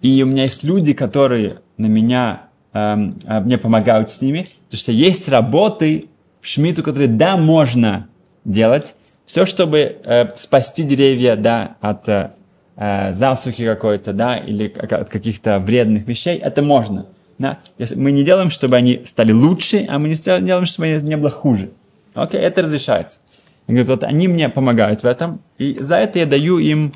и 0.00 0.22
у 0.22 0.26
меня 0.26 0.42
есть 0.42 0.64
люди, 0.64 0.92
которые 0.92 1.58
на 1.76 1.86
меня, 1.86 2.42
э, 2.72 2.94
мне 2.94 3.58
помогают 3.58 4.10
с 4.10 4.20
ними, 4.20 4.46
потому 4.66 4.78
что 4.78 4.92
есть 4.92 5.28
работы 5.28 6.06
в 6.40 6.46
Шмиту, 6.46 6.82
которые, 6.82 7.08
да, 7.08 7.36
можно 7.36 8.08
делать, 8.44 8.94
все, 9.26 9.44
чтобы 9.44 9.78
э, 9.78 10.34
спасти 10.36 10.82
деревья, 10.82 11.36
да, 11.36 11.76
от 11.80 12.08
э, 12.08 12.30
э 12.78 13.14
засухи 13.14 13.64
какой-то, 13.64 14.12
да, 14.12 14.36
или 14.36 14.68
от 14.68 15.10
каких-то 15.10 15.58
вредных 15.58 16.06
вещей, 16.06 16.38
это 16.38 16.62
можно. 16.62 17.06
Да? 17.38 17.58
Если 17.78 17.96
мы 17.96 18.10
не 18.12 18.24
делаем, 18.24 18.50
чтобы 18.50 18.76
они 18.76 19.02
стали 19.04 19.32
лучше, 19.32 19.86
а 19.88 19.98
мы 19.98 20.08
не 20.08 20.14
делаем, 20.14 20.64
чтобы 20.64 20.88
они 20.88 21.04
не 21.04 21.16
было 21.16 21.30
хуже. 21.30 21.70
Окей, 22.14 22.40
это 22.40 22.62
разрешается. 22.62 23.20
Он 23.66 23.74
говорит, 23.74 23.88
вот 23.88 24.04
они 24.04 24.28
мне 24.28 24.48
помогают 24.48 25.02
в 25.02 25.06
этом, 25.06 25.40
и 25.58 25.76
за 25.78 25.96
это 25.96 26.18
я 26.18 26.26
даю 26.26 26.58
им 26.58 26.90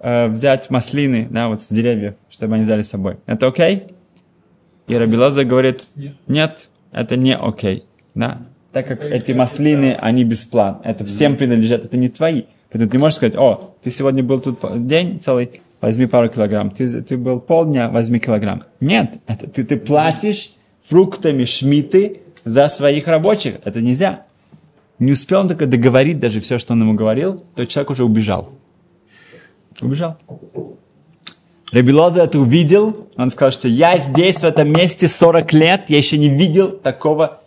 э, 0.00 0.26
взять 0.28 0.70
маслины, 0.70 1.28
да, 1.30 1.48
вот 1.48 1.62
с 1.62 1.68
деревьев, 1.68 2.14
чтобы 2.30 2.54
они 2.54 2.64
взяли 2.64 2.82
с 2.82 2.88
собой. 2.88 3.18
Это 3.26 3.46
окей? 3.46 3.84
И 4.86 4.96
Рабилаза 4.96 5.44
говорит, 5.44 5.84
нет, 6.26 6.70
это 6.92 7.16
не 7.16 7.36
окей. 7.36 7.84
Да? 8.14 8.42
Так 8.72 8.86
как 8.88 9.04
эти 9.04 9.32
маслины, 9.32 9.96
они 10.00 10.24
бесплатны. 10.24 10.88
Это 10.88 11.04
всем 11.04 11.36
принадлежат, 11.36 11.84
это 11.84 11.96
не 11.96 12.08
твои. 12.08 12.44
Поэтому 12.74 12.90
ты 12.90 12.98
можешь 12.98 13.16
сказать, 13.18 13.36
о, 13.36 13.76
ты 13.82 13.92
сегодня 13.92 14.24
был 14.24 14.40
тут 14.40 14.58
день 14.88 15.20
целый, 15.20 15.62
возьми 15.80 16.06
пару 16.06 16.28
килограмм. 16.28 16.72
Ты, 16.72 17.02
ты 17.02 17.16
был 17.16 17.38
полдня, 17.38 17.88
возьми 17.88 18.18
килограмм. 18.18 18.64
Нет, 18.80 19.20
это 19.28 19.46
ты, 19.46 19.62
ты 19.62 19.76
платишь 19.76 20.56
фруктами 20.84 21.44
шмиты 21.44 22.22
за 22.44 22.66
своих 22.66 23.06
рабочих. 23.06 23.54
Это 23.64 23.80
нельзя. 23.80 24.26
Не 24.98 25.12
успел 25.12 25.42
он 25.42 25.48
только 25.48 25.66
договорить 25.66 26.18
даже 26.18 26.40
все, 26.40 26.58
что 26.58 26.72
он 26.72 26.80
ему 26.80 26.94
говорил, 26.94 27.44
то 27.54 27.64
человек 27.64 27.90
уже 27.90 28.02
убежал. 28.02 28.52
Убежал. 29.80 30.18
Рабилоза 31.70 32.22
это 32.22 32.40
увидел, 32.40 33.08
он 33.16 33.30
сказал, 33.30 33.52
что 33.52 33.68
я 33.68 33.98
здесь, 33.98 34.38
в 34.38 34.44
этом 34.44 34.72
месте 34.72 35.06
40 35.06 35.52
лет, 35.52 35.90
я 35.90 35.98
еще 35.98 36.18
не 36.18 36.28
видел 36.28 36.72
такого 36.72 37.40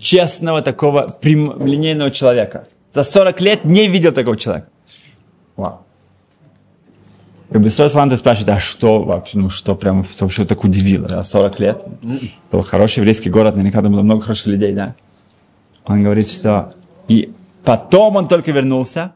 честного, 0.00 0.62
такого 0.62 1.06
прямолинейного 1.20 2.10
человека. 2.10 2.64
За 2.94 3.02
40 3.02 3.40
лет 3.40 3.64
не 3.64 3.88
видел 3.88 4.12
такого 4.12 4.36
человека. 4.36 4.68
Вау. 5.56 5.80
Рабисрой 7.50 7.90
Саланта 7.90 8.16
спрашивает, 8.16 8.48
а 8.48 8.58
что 8.58 9.02
вообще, 9.02 9.38
ну 9.38 9.50
что 9.50 9.74
прям, 9.74 10.04
что, 10.04 10.28
что 10.28 10.46
так 10.46 10.64
удивило, 10.64 11.06
да, 11.06 11.22
40 11.22 11.60
лет? 11.60 11.82
Был 12.50 12.62
хороший 12.62 13.00
еврейский 13.00 13.28
город, 13.28 13.56
наверняка 13.56 13.82
там 13.82 13.92
было 13.92 14.02
много 14.02 14.22
хороших 14.22 14.46
людей, 14.46 14.72
да. 14.72 14.94
Он 15.84 16.02
говорит, 16.02 16.30
что... 16.30 16.74
И 17.08 17.32
потом 17.64 18.16
он 18.16 18.28
только 18.28 18.52
вернулся 18.52 19.12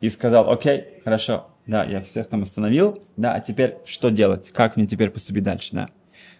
и 0.00 0.08
сказал, 0.08 0.50
окей, 0.50 0.84
хорошо, 1.04 1.48
да, 1.66 1.84
я 1.84 2.00
всех 2.00 2.28
там 2.28 2.42
остановил, 2.42 3.02
да, 3.16 3.34
а 3.34 3.40
теперь 3.40 3.76
что 3.84 4.10
делать? 4.10 4.50
Как 4.50 4.76
мне 4.76 4.86
теперь 4.86 5.10
поступить 5.10 5.42
дальше, 5.42 5.70
да? 5.72 5.88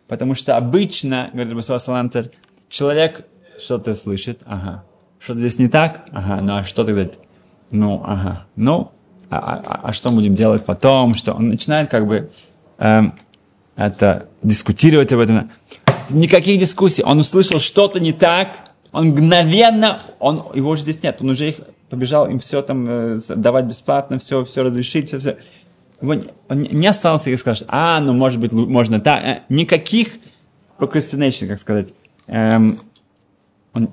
Потому 0.09 0.35
что 0.35 0.57
обычно, 0.57 1.29
говорит 1.33 1.53
Рабисрой 1.53 1.81
Салантер, 1.81 2.31
человек 2.71 3.27
что-то 3.59 3.95
слышит, 3.95 4.41
ага, 4.47 4.85
что-то 5.19 5.41
здесь 5.41 5.59
не 5.59 5.69
так, 5.69 6.07
ага, 6.13 6.41
ну 6.41 6.57
а 6.57 6.65
что 6.65 6.85
тогда? 6.85 7.09
Ну, 7.71 8.03
ага, 8.05 8.47
ну, 8.55 8.93
а, 9.29 9.39
а, 9.39 9.81
а 9.89 9.93
что 9.93 10.11
будем 10.11 10.33
делать 10.33 10.65
потом, 10.65 11.15
что 11.15 11.33
он 11.33 11.49
начинает 11.49 11.91
как 11.91 12.07
бы 12.07 12.31
эм, 12.79 13.15
это 13.75 14.29
дискутировать 14.43 15.13
об 15.13 15.21
этом. 15.21 15.51
Никаких 16.11 16.61
дискуссий. 16.61 17.03
Он 17.03 17.19
услышал 17.19 17.59
что-то 17.59 17.99
не 17.99 18.13
так, 18.13 18.71
он 18.93 19.09
мгновенно, 19.09 19.99
он, 20.21 20.41
его 20.55 20.71
уже 20.71 20.83
здесь 20.83 21.03
нет, 21.03 21.19
он 21.21 21.31
уже 21.31 21.51
их 21.51 21.57
побежал 21.91 22.29
им 22.29 22.39
все 22.39 22.63
там 22.63 22.87
э, 22.89 23.19
давать 23.29 23.67
бесплатно, 23.67 24.19
все, 24.19 24.45
все 24.45 24.63
разрешить, 24.63 25.09
все, 25.09 25.19
все. 25.19 25.37
Он, 26.01 26.23
он 26.49 26.63
не 26.63 26.87
остался 26.87 27.31
и 27.31 27.37
скажет, 27.37 27.67
а, 27.69 28.01
ну 28.01 28.13
может 28.13 28.41
быть 28.41 28.53
можно 28.53 29.01
так. 29.01 29.23
Э, 29.23 29.43
никаких 29.49 30.15
procrastination, 30.79 31.49
как 31.49 31.59
сказать. 31.59 31.93
Эм, 32.27 32.79
он, 33.73 33.91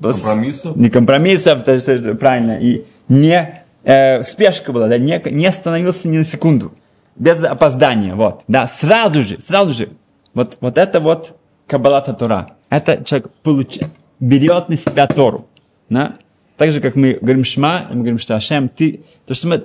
компромиссов? 0.00 0.76
Не 0.76 0.90
компромиссов, 0.90 1.64
то 1.64 1.72
есть, 1.72 2.18
правильно, 2.18 2.58
и 2.58 2.84
не 3.08 3.64
э, 3.84 4.22
спешка 4.22 4.72
была, 4.72 4.88
да, 4.88 4.98
не, 4.98 5.20
не 5.30 5.46
остановился 5.46 6.08
ни 6.08 6.18
на 6.18 6.24
секунду, 6.24 6.72
без 7.16 7.42
опоздания, 7.44 8.14
вот, 8.14 8.42
да, 8.48 8.66
сразу 8.66 9.22
же, 9.22 9.40
сразу 9.40 9.72
же, 9.72 9.90
вот, 10.34 10.58
вот 10.60 10.78
это 10.78 11.00
вот 11.00 11.36
Кабалата 11.66 12.12
Тора, 12.12 12.50
это 12.70 13.02
человек 13.04 13.30
получает, 13.42 13.90
берет 14.20 14.68
на 14.68 14.76
себя 14.76 15.06
Тору, 15.06 15.46
да, 15.88 16.16
так 16.56 16.70
же, 16.70 16.80
как 16.80 16.96
мы 16.96 17.18
говорим 17.20 17.44
Шма, 17.44 17.86
мы 17.90 17.96
говорим, 17.96 18.18
что 18.18 18.34
Ашем, 18.36 18.68
ты, 18.68 19.02
то, 19.26 19.34
что 19.34 19.48
мы, 19.48 19.64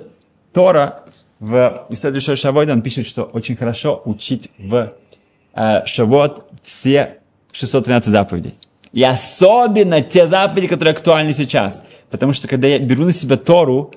Тора, 0.52 1.04
в 1.40 1.86
исследующем 1.90 2.36
Шаводе, 2.36 2.72
он 2.72 2.80
пишет, 2.80 3.06
что 3.06 3.24
очень 3.24 3.56
хорошо 3.56 4.00
учить 4.04 4.50
в 4.56 4.94
э, 5.54 5.86
Шавот 5.86 6.46
все 6.62 7.18
613 7.52 8.10
заповедей. 8.10 8.54
И 8.94 9.02
особенно 9.02 10.02
те 10.02 10.28
заповеди, 10.28 10.68
которые 10.68 10.92
актуальны 10.92 11.32
сейчас. 11.32 11.84
Потому 12.10 12.32
что 12.32 12.46
когда 12.46 12.68
я 12.68 12.78
беру 12.78 13.04
на 13.04 13.10
себя 13.10 13.36
Тору, 13.36 13.92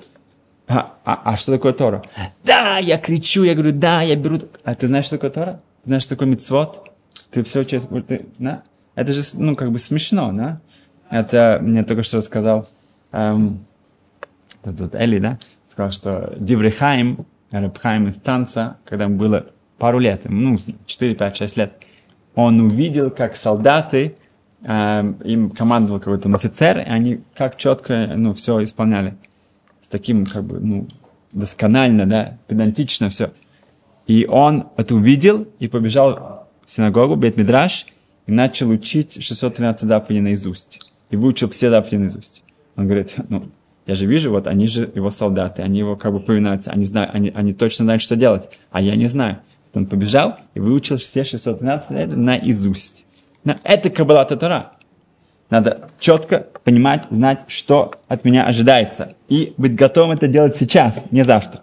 а, 0.66 0.94
а, 1.04 1.20
а 1.24 1.36
что 1.36 1.52
такое 1.52 1.72
Тора? 1.72 2.02
Да, 2.42 2.78
я 2.78 2.98
кричу, 2.98 3.44
я 3.44 3.54
говорю, 3.54 3.72
да, 3.72 4.02
я 4.02 4.16
беру... 4.16 4.40
А 4.64 4.74
ты 4.74 4.88
знаешь, 4.88 5.04
что 5.04 5.16
такое 5.16 5.30
Тора? 5.30 5.60
Ты 5.82 5.90
знаешь, 5.90 6.02
что 6.02 6.16
такое 6.16 6.26
мицвод? 6.26 6.90
Ты 7.30 7.44
все 7.44 7.62
честно... 7.62 8.02
Ты, 8.02 8.26
да? 8.40 8.64
Это 8.96 9.12
же, 9.12 9.22
ну, 9.34 9.54
как 9.54 9.70
бы 9.70 9.78
смешно, 9.78 10.32
да? 10.32 10.60
Это 11.10 11.60
мне 11.62 11.84
только 11.84 12.02
что 12.02 12.16
рассказал 12.16 12.68
эм, 13.12 13.64
тут 14.64 14.96
Эли, 14.96 15.20
да? 15.20 15.38
Сказал, 15.70 15.92
что 15.92 16.34
Диврихайм, 16.38 17.24
Рабхайм 17.52 18.08
из 18.08 18.16
танца, 18.16 18.78
когда 18.84 19.04
ему 19.04 19.16
было 19.16 19.46
пару 19.78 20.00
лет, 20.00 20.22
ну, 20.24 20.58
4, 20.86 21.14
5, 21.14 21.36
6 21.36 21.56
лет, 21.56 21.72
он 22.34 22.60
увидел, 22.60 23.12
как 23.12 23.36
солдаты, 23.36 24.16
э, 24.62 25.14
им 25.24 25.50
командовал 25.50 25.98
какой-то 25.98 26.32
офицер, 26.34 26.78
и 26.78 26.82
они 26.82 27.20
как 27.34 27.56
четко, 27.56 28.12
ну, 28.16 28.34
все 28.34 28.62
исполняли 28.62 29.14
с 29.82 29.88
таким, 29.88 30.24
как 30.24 30.44
бы, 30.44 30.60
ну, 30.60 30.86
досконально, 31.32 32.06
да, 32.06 32.38
педантично 32.46 33.10
все. 33.10 33.32
И 34.06 34.26
он 34.26 34.68
это 34.76 34.94
увидел 34.94 35.46
и 35.58 35.68
побежал 35.68 36.48
в 36.66 36.72
синагогу, 36.72 37.16
Бет 37.16 37.36
Мидраш, 37.36 37.86
и 38.26 38.32
начал 38.32 38.70
учить 38.70 39.22
613 39.22 39.88
заповедей 39.88 40.22
наизусть. 40.22 40.80
И 41.10 41.16
выучил 41.16 41.48
все 41.48 41.70
заповеди 41.70 41.96
наизусть. 41.96 42.44
Он 42.76 42.86
говорит, 42.86 43.14
ну, 43.28 43.42
Я 43.86 43.94
же 43.94 44.06
вижу, 44.06 44.30
вот 44.30 44.46
они 44.46 44.66
же 44.66 44.90
его 44.94 45.08
солдаты, 45.10 45.62
они 45.62 45.78
его 45.78 45.96
как 45.96 46.12
бы 46.12 46.20
повинуются, 46.20 46.70
они, 46.70 46.84
знают, 46.84 47.14
они, 47.14 47.32
они 47.34 47.54
точно 47.54 47.86
знают, 47.86 48.02
что 48.02 48.16
делать, 48.16 48.50
а 48.70 48.82
я 48.82 48.96
не 48.96 49.06
знаю. 49.06 49.38
Он 49.74 49.86
побежал 49.86 50.36
и 50.54 50.60
выучил 50.60 50.96
все 50.96 51.24
613 51.24 51.90
лет 51.92 52.16
наизусть. 52.16 53.06
Это 53.44 53.90
Каббала 53.90 54.24
Татура. 54.24 54.72
Надо 55.50 55.88
четко 55.98 56.46
понимать, 56.64 57.06
знать, 57.10 57.40
что 57.48 57.94
от 58.06 58.24
меня 58.24 58.44
ожидается. 58.44 59.14
И 59.28 59.54
быть 59.56 59.74
готовым 59.74 60.12
это 60.12 60.28
делать 60.28 60.56
сейчас, 60.56 61.06
не 61.10 61.24
завтра. 61.24 61.62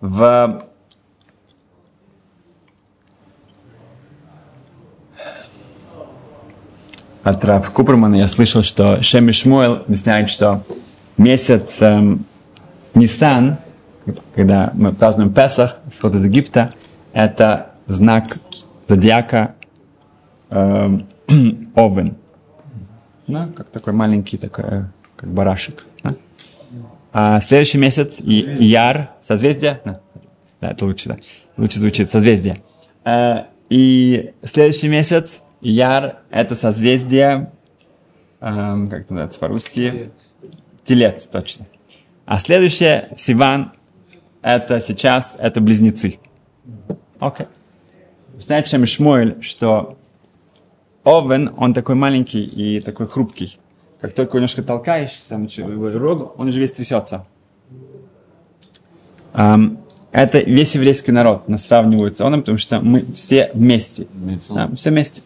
В 0.00 0.60
от 7.24 7.44
Рав 7.44 7.68
Купермана 7.70 8.14
я 8.14 8.28
слышал, 8.28 8.62
что 8.62 9.02
Шем 9.02 9.28
и 9.28 9.30
объясняет, 9.30 10.30
что 10.30 10.62
месяц 11.16 11.82
эм, 11.82 12.24
Нисан, 12.94 13.58
когда 14.34 14.70
мы 14.72 14.92
празднуем 14.94 15.34
Песах, 15.34 15.76
исход 15.90 16.14
из 16.14 16.24
Египта, 16.24 16.70
это 17.12 17.72
знак 17.86 18.24
зодиака 18.88 19.56
Овен. 20.50 22.16
Ну, 23.26 23.52
как 23.52 23.68
такой 23.68 23.92
маленький 23.92 24.38
такой, 24.38 24.64
э, 24.64 24.84
как 25.16 25.30
барашек. 25.30 25.84
Да? 26.02 26.14
А 27.12 27.40
следующий 27.40 27.78
месяц 27.78 28.20
Яр, 28.20 29.10
созвездие. 29.20 29.80
Да, 29.84 30.70
это 30.70 30.86
лучше, 30.86 31.08
да. 31.10 31.18
Лучше 31.56 31.80
звучит, 31.80 32.10
созвездие. 32.10 32.62
Э, 33.04 33.44
и 33.68 34.32
следующий 34.44 34.88
месяц 34.88 35.42
Яр– 35.60 36.20
это 36.30 36.54
созвездие, 36.54 37.52
эм, 38.40 38.88
как 38.88 39.02
это 39.02 39.12
называется 39.12 39.38
по-русски? 39.38 40.10
Телец. 40.84 41.26
точно. 41.26 41.66
А 42.24 42.38
следующее, 42.38 43.10
Сиван, 43.16 43.72
это 44.42 44.80
сейчас, 44.80 45.36
это 45.38 45.60
близнецы. 45.60 46.18
Окей. 47.18 47.46
Okay. 47.46 47.48
Знаете, 48.38 48.70
чем 48.70 48.86
Шмуэль, 48.86 49.42
что 49.42 49.98
Овен, 51.08 51.54
он 51.56 51.72
такой 51.72 51.94
маленький 51.94 52.44
и 52.44 52.80
такой 52.80 53.06
хрупкий. 53.06 53.58
Как 54.00 54.12
только 54.12 54.36
немножко 54.36 54.62
толкаешь, 54.62 55.12
там, 55.28 55.46
его 55.46 55.88
рогу, 55.90 56.34
он 56.36 56.48
уже 56.48 56.60
весь 56.60 56.72
трясется. 56.72 57.26
Um, 59.32 59.78
это 60.12 60.40
весь 60.40 60.74
еврейский 60.74 61.12
народ 61.12 61.48
нас 61.48 61.66
сравнивают 61.66 62.18
с 62.18 62.20
он, 62.20 62.40
потому 62.40 62.58
что 62.58 62.80
мы 62.80 63.04
все 63.14 63.50
вместе. 63.54 64.06
Да, 64.50 64.68
все 64.76 64.90
вместе. 64.90 65.22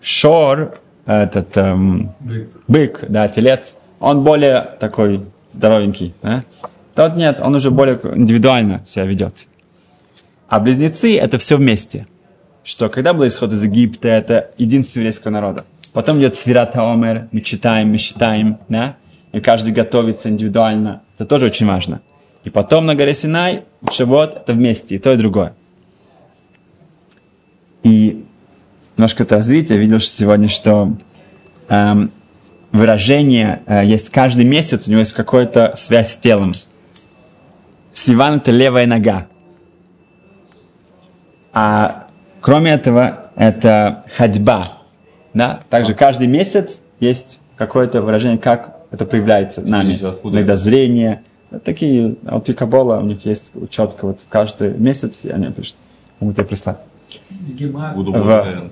Шор, 0.00 0.78
этот 1.06 1.56
эм, 1.56 2.12
бык. 2.20 2.50
бык, 2.66 3.04
да, 3.08 3.28
телец, 3.28 3.76
он 4.00 4.24
более 4.24 4.76
такой 4.80 5.20
здоровенький. 5.52 6.14
Да? 6.22 6.44
Тот 6.94 7.16
нет, 7.16 7.40
он 7.40 7.54
уже 7.54 7.70
более 7.70 7.96
индивидуально 7.96 8.84
себя 8.84 9.04
ведет. 9.04 9.46
А 10.48 10.58
близнецы 10.58 11.16
это 11.16 11.38
все 11.38 11.56
вместе. 11.56 12.06
Что 12.68 12.90
когда 12.90 13.14
был 13.14 13.26
исход 13.26 13.50
из 13.54 13.64
Египта, 13.64 14.08
это 14.08 14.50
единство 14.58 14.98
еврейского 14.98 15.30
народа. 15.30 15.64
Потом 15.94 16.20
идет 16.20 16.34
Свирата 16.34 16.82
Омер, 16.82 17.26
мы 17.32 17.40
читаем, 17.40 17.88
мы 17.88 17.96
считаем, 17.96 18.58
да? 18.68 18.96
и 19.32 19.40
каждый 19.40 19.72
готовится 19.72 20.28
индивидуально. 20.28 21.00
Это 21.16 21.24
тоже 21.24 21.46
очень 21.46 21.66
важно. 21.66 22.02
И 22.44 22.50
потом 22.50 22.84
на 22.84 22.94
горе 22.94 23.14
Синай, 23.14 23.64
Шавот, 23.90 24.36
это 24.36 24.52
вместе, 24.52 24.96
и 24.96 24.98
то, 24.98 25.14
и 25.14 25.16
другое. 25.16 25.54
И 27.84 28.26
немножко 28.98 29.22
это 29.22 29.36
развитие, 29.36 29.78
видел 29.78 29.98
что 29.98 30.10
сегодня, 30.10 30.48
что 30.48 30.92
эм, 31.70 32.12
выражение 32.70 33.62
э, 33.64 33.86
есть 33.86 34.10
каждый 34.10 34.44
месяц, 34.44 34.86
у 34.86 34.90
него 34.90 35.00
есть 35.00 35.14
какая-то 35.14 35.72
связь 35.74 36.12
с 36.12 36.16
телом. 36.18 36.52
Сиван 37.94 38.36
это 38.36 38.50
левая 38.50 38.86
нога. 38.86 39.26
А 41.54 42.07
кроме 42.48 42.70
этого, 42.70 43.30
это 43.36 44.04
ходьба. 44.16 44.64
Да? 45.34 45.60
Также 45.68 45.92
каждый 45.94 46.28
месяц 46.28 46.82
есть 46.98 47.40
какое-то 47.56 48.00
выражение, 48.00 48.38
как 48.38 48.78
это 48.90 49.04
проявляется 49.04 49.60
нами. 49.60 49.92
Иногда 50.24 50.56
зрение. 50.56 51.22
Вот 51.50 51.62
такие, 51.64 52.16
а 52.24 52.36
вот 52.36 52.48
у 52.48 52.54
Кабола 52.54 53.00
у 53.00 53.04
них 53.04 53.26
есть 53.26 53.52
четко, 53.68 54.06
вот 54.06 54.24
каждый 54.30 54.70
месяц 54.70 55.26
они 55.30 55.52
пишут, 55.52 55.76
могу 56.20 56.32
тебе 56.32 56.44
прислать. 56.44 56.78
Буду 57.94 58.12
благодарен. 58.12 58.70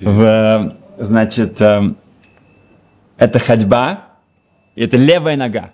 В, 0.00 0.06
в, 0.06 0.76
значит, 0.98 1.60
э, 1.60 1.94
это 3.18 3.38
ходьба, 3.38 4.00
и 4.74 4.84
это 4.84 4.96
левая 4.96 5.36
нога. 5.36 5.72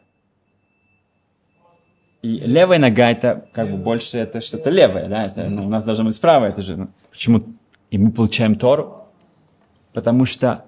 И 2.23 2.41
левая 2.41 2.79
нога 2.79 3.11
это 3.11 3.47
как 3.53 3.71
бы 3.71 3.77
больше 3.77 4.19
это 4.19 4.41
что-то 4.41 4.71
левое, 4.71 5.09
да, 5.09 5.21
это, 5.23 5.49
ну, 5.49 5.67
у 5.67 5.69
нас 5.69 5.85
должно 5.85 6.05
быть 6.05 6.21
правое, 6.21 6.49
это 6.49 6.63
же, 6.63 6.77
ну, 6.77 6.89
почему 7.11 7.43
и 7.91 7.99
мы 7.99 8.11
получаем 8.11 8.57
Тору? 8.57 9.05
Потому 9.93 10.25
что 10.25 10.65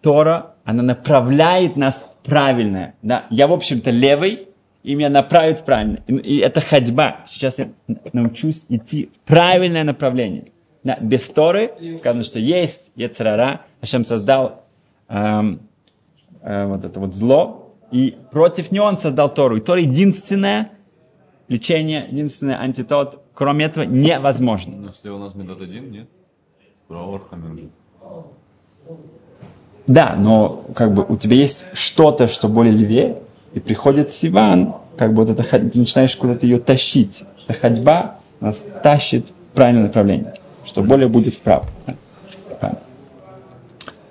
Тора, 0.00 0.54
она 0.64 0.82
направляет 0.82 1.76
нас 1.76 2.02
в 2.04 2.26
правильное, 2.26 2.94
да. 3.02 3.26
Я, 3.30 3.48
в 3.48 3.52
общем-то, 3.52 3.90
левый, 3.90 4.48
и 4.84 4.94
меня 4.94 5.10
направит 5.10 5.64
правильно. 5.64 5.98
И, 6.06 6.14
и 6.14 6.38
это 6.38 6.60
ходьба. 6.60 7.22
Сейчас 7.26 7.58
я 7.58 7.70
научусь 8.12 8.66
идти 8.68 9.10
в 9.12 9.28
правильное 9.28 9.82
направление. 9.82 10.52
Да, 10.84 10.96
без 11.00 11.28
Торы 11.28 11.72
сказано, 11.98 12.22
что 12.22 12.38
есть 12.38 12.92
Ецарара, 12.94 13.62
Ашем 13.80 14.04
создал 14.04 14.62
эм, 15.08 15.60
э, 16.42 16.66
вот 16.66 16.84
это 16.84 17.00
вот 17.00 17.16
зло, 17.16 17.74
и 17.90 18.16
против 18.30 18.70
него 18.70 18.86
он 18.86 18.96
создал 18.96 19.28
Тору. 19.34 19.56
И 19.56 19.60
Тора 19.60 19.80
единственное 19.80 20.70
лечение, 21.48 22.06
единственный 22.10 22.54
антитот, 22.54 23.22
кроме 23.34 23.66
этого, 23.66 23.84
невозможно. 23.84 24.76
Но 24.76 24.88
если 24.88 25.08
у 25.08 25.18
нас 25.18 25.34
метод 25.34 25.62
один, 25.62 25.90
нет? 25.90 26.08
Справа 26.86 27.18
же. 27.18 27.68
Да, 29.86 30.16
но 30.16 30.64
как 30.74 30.92
бы 30.92 31.04
у 31.08 31.16
тебя 31.16 31.36
есть 31.36 31.66
что-то, 31.72 32.26
что 32.26 32.48
более 32.48 32.72
левее, 32.72 33.22
и 33.52 33.60
приходит 33.60 34.12
Сиван, 34.12 34.74
как 34.96 35.14
бы 35.14 35.24
вот 35.24 35.30
это, 35.30 35.42
ты 35.44 35.78
начинаешь 35.78 36.16
куда-то 36.16 36.46
ее 36.46 36.58
тащить. 36.58 37.24
Эта 37.46 37.58
ходьба 37.58 38.18
нас 38.40 38.66
тащит 38.82 39.28
в 39.28 39.54
правильное 39.54 39.84
направление, 39.84 40.34
что 40.64 40.82
более 40.82 41.08
будет 41.08 41.34
вправо. 41.34 41.64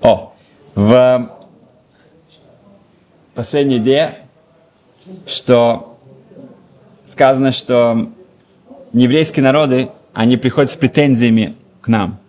О, 0.01 0.33
в 0.75 1.31
последняя 3.33 3.77
идея, 3.77 4.27
что 5.27 5.94
сказано, 7.15 7.53
что 7.53 8.09
еврейские 8.91 9.41
народы, 9.41 9.87
они 10.13 10.35
приходят 10.35 10.69
с 10.69 10.75
претензиями 10.75 11.53
к 11.79 11.87
нам. 11.87 12.19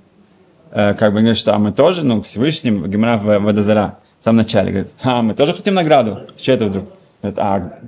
Э, 0.70 0.94
как 0.94 1.12
бы 1.12 1.18
говорят, 1.18 1.37
что 1.37 1.57
а 1.57 1.59
мы 1.59 1.72
тоже, 1.72 2.07
ну, 2.07 2.22
к 2.22 2.25
Всевышнему, 2.27 2.87
Гемора 2.87 3.18
Водозара, 3.40 3.99
в 4.20 4.25
самом 4.25 4.38
начале, 4.38 4.70
говорит, 4.70 4.92
а, 5.03 5.22
мы 5.22 5.35
тоже 5.35 5.55
хотим 5.55 5.75
награду. 5.75 6.20
Что 6.40 6.53
это 6.53 6.66
вдруг? 6.66 6.85
Говорит, 7.20 7.38
а 7.40 7.79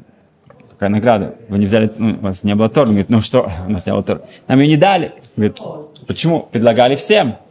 какая 0.72 0.88
награда? 0.88 1.36
Вы 1.48 1.58
не 1.58 1.66
взяли, 1.66 1.88
ну, 1.98 2.16
у 2.20 2.24
вас 2.24 2.42
не 2.42 2.56
было 2.56 2.68
Тора. 2.68 2.86
Он 2.86 2.94
говорит, 2.94 3.10
ну 3.10 3.20
что, 3.20 3.48
у 3.68 3.70
нас 3.70 3.86
не 3.86 3.92
было 3.92 4.02
Тора. 4.02 4.22
Нам 4.48 4.58
ее 4.58 4.66
не 4.66 4.76
дали. 4.76 5.12
Говорит, 5.36 5.60
почему? 6.08 6.48
Предлагали 6.50 6.96
всем. 6.96 7.36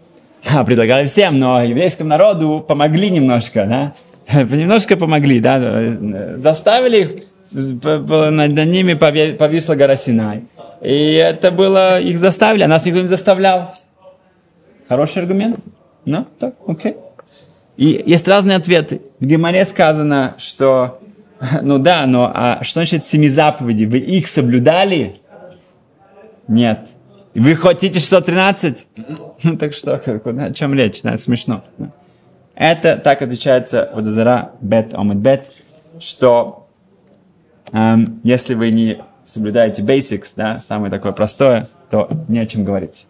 А, 0.49 0.63
предлагали 0.63 1.07
всем, 1.07 1.39
но 1.39 1.63
еврейскому 1.63 2.09
народу 2.09 2.63
помогли 2.65 3.09
немножко, 3.09 3.65
да? 3.65 3.93
Немножко 4.43 4.97
помогли, 4.97 5.39
да? 5.39 6.37
Заставили 6.37 6.97
их, 6.97 7.26
над 7.51 8.67
ними 8.67 8.93
повисла 8.93 9.75
гора 9.75 9.95
Синай. 9.95 10.45
И 10.81 11.13
это 11.13 11.51
было, 11.51 11.99
их 11.99 12.19
заставили, 12.19 12.63
а 12.63 12.67
нас 12.67 12.85
никто 12.85 13.01
не 13.01 13.07
заставлял. 13.07 13.73
Хороший 14.87 15.23
аргумент? 15.23 15.59
Ну, 16.05 16.25
так, 16.39 16.55
окей. 16.67 16.95
И 17.77 18.03
есть 18.05 18.27
разные 18.27 18.57
ответы. 18.57 19.01
В 19.19 19.25
Геморе 19.25 19.65
сказано, 19.65 20.35
что 20.37 20.99
ну 21.61 21.77
да, 21.77 22.05
но 22.05 22.31
а 22.33 22.63
что 22.63 22.79
значит 22.79 23.03
семи 23.03 23.29
заповедей? 23.29 23.85
Вы 23.85 23.99
их 23.99 24.27
соблюдали? 24.27 25.15
Нет. 26.47 26.89
Вы 27.33 27.55
хотите 27.55 27.99
613? 27.99 28.87
Ну 29.43 29.57
так 29.57 29.73
что, 29.73 29.95
о 29.95 30.53
чем 30.53 30.73
речь? 30.73 31.01
Да, 31.03 31.17
смешно. 31.17 31.63
Это 32.55 32.97
так 32.97 33.21
отвечается 33.21 33.91
Водозара 33.93 34.53
Бет 34.61 34.95
Омед 34.95 35.17
Бет, 35.17 35.51
что 35.99 36.66
если 38.23 38.53
вы 38.53 38.71
не 38.71 38.99
соблюдаете 39.25 39.81
basics, 39.81 40.29
да, 40.35 40.61
самое 40.61 40.91
такое 40.91 41.11
простое, 41.11 41.67
то 41.89 42.09
не 42.27 42.39
о 42.39 42.45
чем 42.45 42.63
говорить. 42.63 43.05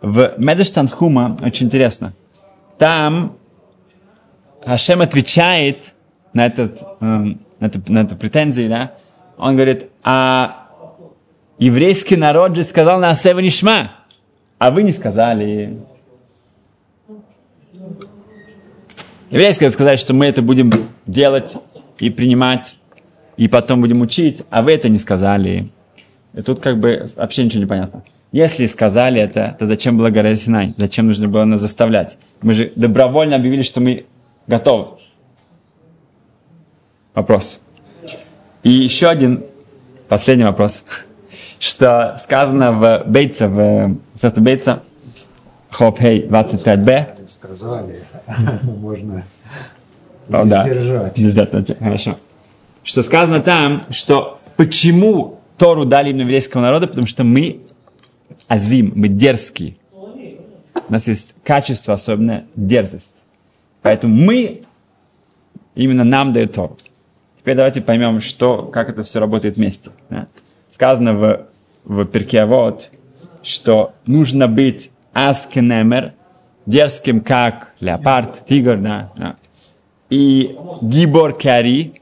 В 0.00 0.34
Медештанхума 0.38 1.36
очень 1.42 1.66
интересно. 1.66 2.12
Там 2.78 3.36
Хашем 4.64 5.00
отвечает 5.00 5.94
на 6.32 6.46
этот 6.46 6.82
эм, 7.00 7.40
на 7.62 7.66
эту, 7.66 7.80
на 7.92 8.00
эту 8.00 8.16
претензию, 8.16 8.68
да, 8.68 8.92
он 9.38 9.54
говорит, 9.54 9.86
а 10.02 10.68
еврейский 11.58 12.16
народ 12.16 12.56
же 12.56 12.64
сказал 12.64 12.98
на 12.98 13.10
Асева 13.10 13.38
Нишма, 13.38 13.92
а 14.58 14.72
вы 14.72 14.82
не 14.82 14.90
сказали. 14.90 15.78
Еврейские 19.30 19.70
сказали, 19.70 19.96
что 19.96 20.12
мы 20.12 20.26
это 20.26 20.42
будем 20.42 20.72
делать 21.06 21.54
и 22.00 22.10
принимать, 22.10 22.76
и 23.36 23.48
потом 23.48 23.80
будем 23.80 24.00
учить, 24.00 24.42
а 24.50 24.62
вы 24.62 24.72
это 24.72 24.88
не 24.88 24.98
сказали. 24.98 25.70
И 26.34 26.42
тут 26.42 26.60
как 26.60 26.78
бы 26.78 27.08
вообще 27.16 27.44
ничего 27.44 27.60
не 27.60 27.66
понятно. 27.66 28.02
Если 28.32 28.64
сказали 28.64 29.20
это, 29.20 29.56
то 29.58 29.66
зачем 29.66 29.98
было 29.98 30.08
гора 30.08 30.34
Синай? 30.34 30.74
Зачем 30.78 31.06
нужно 31.06 31.28
было 31.28 31.44
нас 31.44 31.60
заставлять? 31.60 32.18
Мы 32.40 32.54
же 32.54 32.72
добровольно 32.76 33.36
объявили, 33.36 33.60
что 33.60 33.80
мы 33.80 34.06
готовы. 34.46 34.98
Вопрос. 37.14 37.60
И 38.62 38.70
еще 38.70 39.08
один, 39.08 39.44
последний 40.08 40.44
вопрос, 40.44 40.84
что 41.58 42.16
сказано 42.22 42.72
в 42.72 43.04
Бейца, 43.06 43.48
в 43.48 43.96
Сета 44.14 44.40
Бейца, 44.40 44.82
Хоп 45.70 45.98
Хей 45.98 46.26
25b. 46.26 47.28
Сказали, 47.28 47.98
можно 48.62 49.24
О, 50.30 50.44
да. 50.44 50.62
сдержать. 50.64 51.14
Держать, 51.14 51.78
Хорошо. 51.78 52.16
Что 52.84 53.02
сказано 53.02 53.40
там, 53.40 53.86
что 53.90 54.38
почему 54.56 55.40
Тору 55.56 55.84
дали 55.84 56.10
именно 56.10 56.22
еврейскому 56.22 56.64
народу, 56.64 56.88
потому 56.88 57.06
что 57.06 57.22
мы 57.22 57.60
азим, 58.48 58.92
мы 58.96 59.08
дерзкие. 59.08 59.76
У 59.94 60.92
нас 60.92 61.06
есть 61.06 61.34
качество, 61.44 61.94
особенно 61.94 62.44
дерзость. 62.56 63.22
Поэтому 63.82 64.14
мы, 64.14 64.62
именно 65.74 66.04
нам 66.04 66.32
дают 66.32 66.52
Тору. 66.52 66.76
Теперь 67.38 67.56
давайте 67.56 67.80
поймем, 67.80 68.20
что, 68.20 68.64
как 68.64 68.88
это 68.88 69.02
все 69.02 69.20
работает 69.20 69.56
вместе. 69.56 69.90
да. 70.10 70.28
Сказано 70.70 71.14
в, 71.14 71.46
в 71.84 72.04
перке 72.06 72.44
вот, 72.44 72.90
что 73.42 73.94
нужно 74.06 74.48
быть 74.48 74.90
аскенемер, 75.12 76.14
дерзким, 76.66 77.20
как 77.20 77.74
леопард, 77.80 78.44
тигр, 78.46 78.78
да, 78.78 79.12
да. 79.16 79.36
и 80.08 80.56
гибор 80.80 81.34
кари, 81.34 82.01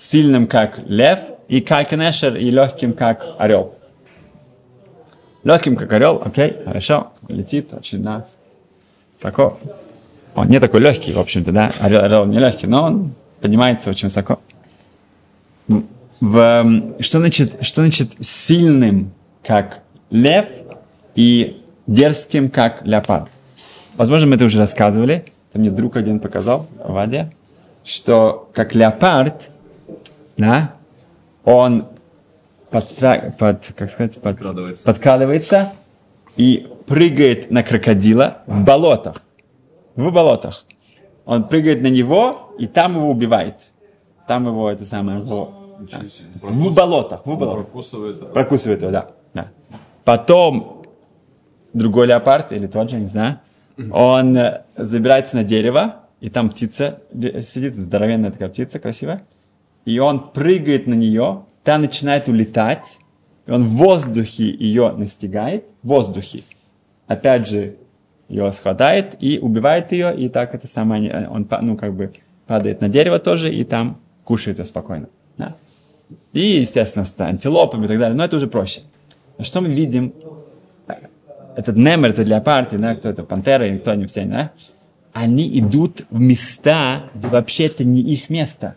сильным, 0.00 0.46
как 0.46 0.80
лев, 0.86 1.20
и 1.48 1.60
кальканешер, 1.60 2.36
и 2.36 2.50
легким, 2.50 2.94
как 2.94 3.26
орел. 3.38 3.74
Легким, 5.44 5.76
как 5.76 5.92
орел, 5.92 6.22
окей, 6.24 6.56
хорошо, 6.64 7.12
летит 7.28 7.72
очень, 7.74 8.02
да, 8.02 8.24
высоко. 9.14 9.58
Он 10.34 10.48
не 10.48 10.58
такой 10.58 10.80
легкий, 10.80 11.12
в 11.12 11.18
общем-то, 11.18 11.52
да, 11.52 11.72
орел, 11.80 12.02
орел 12.02 12.24
не 12.24 12.38
легкий, 12.38 12.66
но 12.66 12.84
он 12.84 13.14
поднимается 13.40 13.90
очень 13.90 14.08
высоко. 14.08 14.40
В, 15.68 16.36
эм, 16.36 16.96
что, 17.00 17.18
значит, 17.18 17.56
что 17.62 17.82
значит 17.82 18.12
сильным, 18.20 19.12
как 19.42 19.80
лев, 20.10 20.46
и 21.14 21.62
дерзким, 21.86 22.50
как 22.50 22.86
леопард? 22.86 23.28
Возможно, 23.96 24.28
мы 24.28 24.36
это 24.36 24.44
уже 24.44 24.58
рассказывали. 24.58 25.24
Это 25.50 25.58
мне 25.58 25.70
друг 25.70 25.96
один 25.96 26.20
показал, 26.20 26.66
Вадя, 26.82 27.30
что 27.84 28.48
как 28.54 28.74
леопард, 28.74 29.50
да, 30.40 30.74
он 31.44 31.86
подстра- 32.70 33.32
под, 33.36 33.72
как 33.76 33.90
сказать, 33.90 34.14
под- 34.14 34.36
Подкрадывается. 34.38 34.84
подкрадывается 34.86 35.72
и 36.36 36.68
прыгает 36.86 37.50
на 37.50 37.62
крокодила 37.62 38.42
в 38.46 38.64
болотах. 38.64 39.22
В 39.96 40.10
болотах. 40.12 40.64
Он 41.24 41.44
прыгает 41.46 41.82
на 41.82 41.88
него 41.88 42.54
и 42.58 42.66
там 42.66 42.96
его 42.96 43.10
убивает. 43.10 43.70
Там 44.26 44.46
его, 44.46 44.70
это 44.70 44.84
самое, 44.84 45.18
его, 45.20 45.54
себе. 45.88 46.28
в 46.42 46.74
болотах, 46.74 47.26
в 47.26 47.36
болотах. 47.36 47.66
Прокусывает. 47.66 48.32
Прокусывает 48.32 48.80
его, 48.82 48.90
да. 48.90 49.10
да. 49.34 49.48
Потом 50.04 50.82
другой 51.72 52.06
леопард, 52.06 52.52
или 52.52 52.66
тот 52.66 52.90
же, 52.90 52.96
не 52.98 53.06
знаю, 53.06 53.40
он 53.92 54.36
забирается 54.76 55.36
на 55.36 55.44
дерево, 55.44 55.96
и 56.20 56.28
там 56.30 56.50
птица 56.50 57.00
сидит, 57.40 57.74
здоровенная 57.76 58.30
такая 58.30 58.48
птица, 58.48 58.78
красивая, 58.78 59.22
и 59.84 59.98
он 59.98 60.30
прыгает 60.30 60.86
на 60.86 60.94
нее, 60.94 61.42
та 61.64 61.78
начинает 61.78 62.28
улетать, 62.28 62.98
и 63.46 63.50
он 63.50 63.64
в 63.64 63.70
воздухе 63.70 64.44
ее 64.50 64.92
настигает, 64.92 65.64
в 65.82 65.88
воздухе. 65.88 66.42
Опять 67.06 67.48
же, 67.48 67.76
ее 68.28 68.52
схватает 68.52 69.16
и 69.18 69.38
убивает 69.38 69.92
ее, 69.92 70.16
и 70.16 70.28
так 70.28 70.54
это 70.54 70.66
самое, 70.66 71.02
не- 71.02 71.28
он, 71.28 71.48
ну, 71.62 71.76
как 71.76 71.94
бы, 71.94 72.12
падает 72.46 72.80
на 72.80 72.88
дерево 72.88 73.18
тоже, 73.18 73.52
и 73.52 73.64
там 73.64 73.98
кушает 74.24 74.58
ее 74.58 74.64
спокойно. 74.64 75.08
Да? 75.36 75.54
И, 76.32 76.40
естественно, 76.40 77.04
с 77.04 77.14
антилопами 77.18 77.84
и 77.84 77.88
так 77.88 77.98
далее. 77.98 78.16
Но 78.16 78.24
это 78.24 78.36
уже 78.36 78.46
проще. 78.46 78.82
Но 79.38 79.44
что 79.44 79.60
мы 79.60 79.68
видим? 79.68 80.12
Этот 81.56 81.76
немер, 81.76 82.10
это 82.10 82.24
для 82.24 82.40
партии, 82.40 82.76
да, 82.76 82.94
кто 82.94 83.08
это, 83.08 83.24
пантера, 83.24 83.66
и 83.66 83.78
кто 83.78 83.90
они 83.90 84.06
все, 84.06 84.24
да? 84.24 84.52
Они 85.12 85.58
идут 85.58 86.02
в 86.10 86.20
места, 86.20 87.04
где 87.14 87.28
вообще 87.28 87.66
это 87.66 87.82
не 87.82 88.00
их 88.00 88.30
место. 88.30 88.76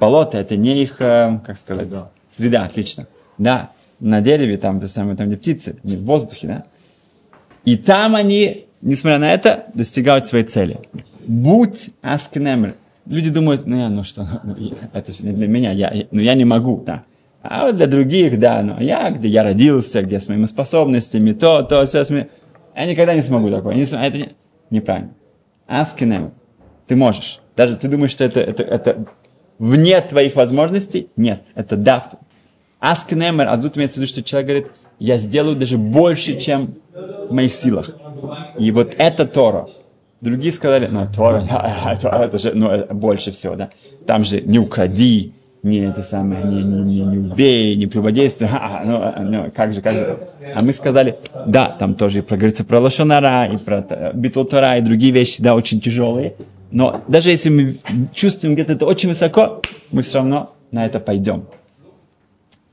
Болото 0.00 0.38
это 0.38 0.56
не 0.56 0.82
их, 0.82 0.96
э, 1.00 1.40
как 1.46 1.58
сказать, 1.58 1.88
среда. 1.88 2.10
Среда. 2.34 2.64
отлично. 2.64 3.06
Да, 3.38 3.70
на 4.00 4.20
дереве, 4.22 4.56
там, 4.56 4.78
это 4.78 4.88
самое, 4.88 5.16
там, 5.16 5.26
где 5.28 5.36
птицы, 5.36 5.76
не 5.82 5.96
в 5.96 6.04
воздухе, 6.04 6.46
да? 6.46 6.64
И 7.66 7.76
там 7.76 8.16
они, 8.16 8.66
несмотря 8.80 9.18
на 9.18 9.32
это, 9.32 9.66
достигают 9.74 10.26
своей 10.26 10.44
цели. 10.44 10.78
Будь 11.26 11.90
аскенемер. 12.00 12.76
Люди 13.06 13.28
думают, 13.30 13.66
ну, 13.66 13.76
я, 13.76 13.88
ну 13.90 14.02
что, 14.04 14.26
ну, 14.44 14.56
это 14.94 15.12
же 15.12 15.24
не 15.26 15.32
для 15.32 15.46
меня, 15.48 15.72
я, 15.72 15.92
ну 16.10 16.20
я 16.20 16.34
не 16.34 16.44
могу, 16.46 16.82
да. 16.84 17.04
А 17.42 17.66
вот 17.66 17.76
для 17.76 17.86
других, 17.86 18.38
да, 18.38 18.62
ну 18.62 18.80
я, 18.80 19.10
где 19.10 19.28
я 19.28 19.42
родился, 19.42 20.02
где 20.02 20.18
с 20.18 20.28
моими 20.28 20.46
способностями, 20.46 21.32
то, 21.32 21.62
то, 21.62 21.84
все, 21.86 22.04
с 22.04 22.10
моими- 22.10 22.28
я 22.74 22.86
никогда 22.86 23.14
не 23.14 23.20
смогу 23.22 23.50
такое. 23.50 23.74
Не 23.74 23.84
см- 23.84 24.06
это 24.06 24.18
не- 24.18 24.32
неправильно. 24.70 25.10
Аскенемер. 25.66 26.30
Ты 26.86 26.96
можешь. 26.96 27.40
Даже 27.56 27.76
ты 27.76 27.88
думаешь, 27.88 28.10
что 28.10 28.24
это, 28.24 28.40
это, 28.40 28.62
это 28.62 29.04
вне 29.60 30.00
твоих 30.00 30.34
возможностей? 30.34 31.10
Нет, 31.16 31.42
это 31.54 31.76
да. 31.76 32.08
Аскенемер, 32.80 33.46
а 33.46 33.58
тут 33.58 33.76
имеется 33.76 34.00
в 34.00 34.02
виду, 34.02 34.10
что 34.10 34.22
человек 34.22 34.48
говорит, 34.48 34.72
я 34.98 35.18
сделаю 35.18 35.54
даже 35.54 35.76
больше, 35.78 36.40
чем 36.40 36.74
в 37.28 37.32
моих 37.32 37.52
силах. 37.52 37.90
И 38.58 38.72
вот 38.72 38.94
это 38.96 39.26
Тора. 39.26 39.68
Другие 40.20 40.52
сказали, 40.52 40.86
ну, 40.86 41.06
Тора, 41.14 41.46
это 41.86 42.38
же 42.38 42.54
ну, 42.54 42.86
больше 42.86 43.32
всего, 43.32 43.54
да. 43.54 43.70
Там 44.06 44.24
же 44.24 44.40
не 44.40 44.58
укради, 44.58 45.34
не 45.62 45.78
это 45.80 46.02
самое, 46.02 46.44
не, 46.44 46.62
не, 46.62 46.80
не, 46.82 47.00
не 47.00 47.18
убей, 47.18 47.76
не 47.76 47.86
прелюбодействуй. 47.86 48.48
Ха, 48.48 48.82
ну, 48.86 48.96
а, 48.96 49.20
ну, 49.20 49.50
как 49.54 49.72
же, 49.74 49.82
как 49.82 49.94
же. 49.94 50.18
А 50.54 50.62
мы 50.62 50.72
сказали, 50.72 51.18
да, 51.46 51.66
там 51.78 51.94
тоже 51.94 52.20
и 52.20 52.22
говорится 52.22 52.64
про 52.64 52.80
Лошонара, 52.80 53.46
и 53.46 53.58
про 53.58 53.84
э, 53.88 54.12
Битл 54.14 54.44
Тора, 54.44 54.78
и 54.78 54.80
другие 54.80 55.12
вещи, 55.12 55.42
да, 55.42 55.54
очень 55.54 55.80
тяжелые. 55.80 56.34
Но 56.70 57.02
даже 57.08 57.30
если 57.30 57.50
мы 57.50 57.76
чувствуем 58.14 58.54
где-то 58.54 58.72
это 58.72 58.86
очень 58.86 59.10
высоко, 59.10 59.60
мы 59.90 60.02
все 60.02 60.18
равно 60.18 60.50
на 60.70 60.86
это 60.86 60.98
пойдем. 61.00 61.44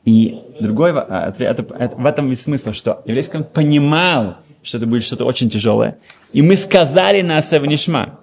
И 0.06 0.39
другой 0.62 0.91
а, 0.93 1.26
ответ, 1.28 1.60
это- 1.60 1.76
это- 1.76 1.95
в 1.97 2.06
этом 2.06 2.30
весь 2.30 2.41
смысл, 2.41 2.71
что 2.71 3.02
еврейский 3.06 3.43
понимал, 3.43 4.38
что 4.63 4.78
это 4.78 4.88
будет 4.88 5.04
что-то 5.04 5.26
очень 5.26 5.50
тяжелое. 5.50 5.97
И 6.32 6.41
мы 6.41 6.56
сказали 6.56 7.21
на 7.21 7.41
Севнишма. 7.41 8.19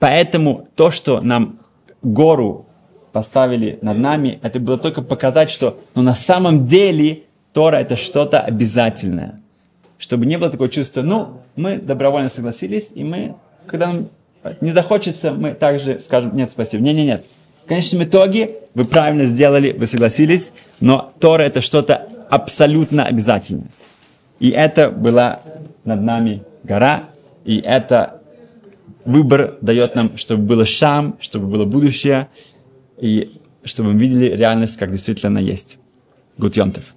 Поэтому 0.00 0.66
то, 0.74 0.90
что 0.90 1.20
нам 1.20 1.60
гору 2.02 2.66
поставили 3.12 3.78
над 3.82 3.98
нами, 3.98 4.38
это 4.42 4.58
было 4.58 4.78
только 4.78 5.02
показать, 5.02 5.50
что 5.50 5.78
ну, 5.94 6.02
на 6.02 6.14
самом 6.14 6.66
деле 6.66 7.22
Тора 7.52 7.76
это 7.76 7.96
что-то 7.96 8.40
обязательное. 8.40 9.40
Чтобы 9.98 10.26
не 10.26 10.38
было 10.38 10.50
такого 10.50 10.68
чувства, 10.68 11.02
ну, 11.02 11.42
мы 11.54 11.76
добровольно 11.76 12.28
согласились, 12.28 12.90
и 12.94 13.04
мы, 13.04 13.34
когда 13.66 13.88
нам 13.88 14.08
не 14.60 14.70
захочется, 14.70 15.32
мы 15.32 15.54
также 15.54 16.00
скажем, 16.00 16.34
нет, 16.34 16.50
спасибо. 16.50 16.82
Нет, 16.82 16.96
нет, 16.96 17.06
нет. 17.06 17.24
В 17.64 17.68
конечном 17.68 18.02
итоге 18.02 18.56
вы 18.74 18.84
правильно 18.84 19.24
сделали, 19.24 19.72
вы 19.72 19.86
согласились, 19.86 20.52
но 20.80 21.12
Тора 21.20 21.42
это 21.42 21.60
что-то 21.60 22.08
абсолютно 22.28 23.04
обязательное. 23.04 23.68
И 24.40 24.50
это 24.50 24.90
была 24.90 25.40
над 25.84 26.02
нами 26.02 26.42
гора, 26.64 27.04
и 27.44 27.58
это 27.58 28.20
выбор 29.04 29.54
дает 29.60 29.94
нам, 29.94 30.16
чтобы 30.16 30.42
было 30.42 30.64
шам, 30.64 31.16
чтобы 31.20 31.46
было 31.46 31.64
будущее, 31.64 32.28
и 33.02 33.32
чтобы 33.64 33.92
мы 33.92 34.00
видели 34.00 34.26
реальность, 34.26 34.78
как 34.78 34.92
действительно 34.92 35.28
она 35.28 35.40
есть. 35.40 35.78
Гутьонтов. 36.38 36.94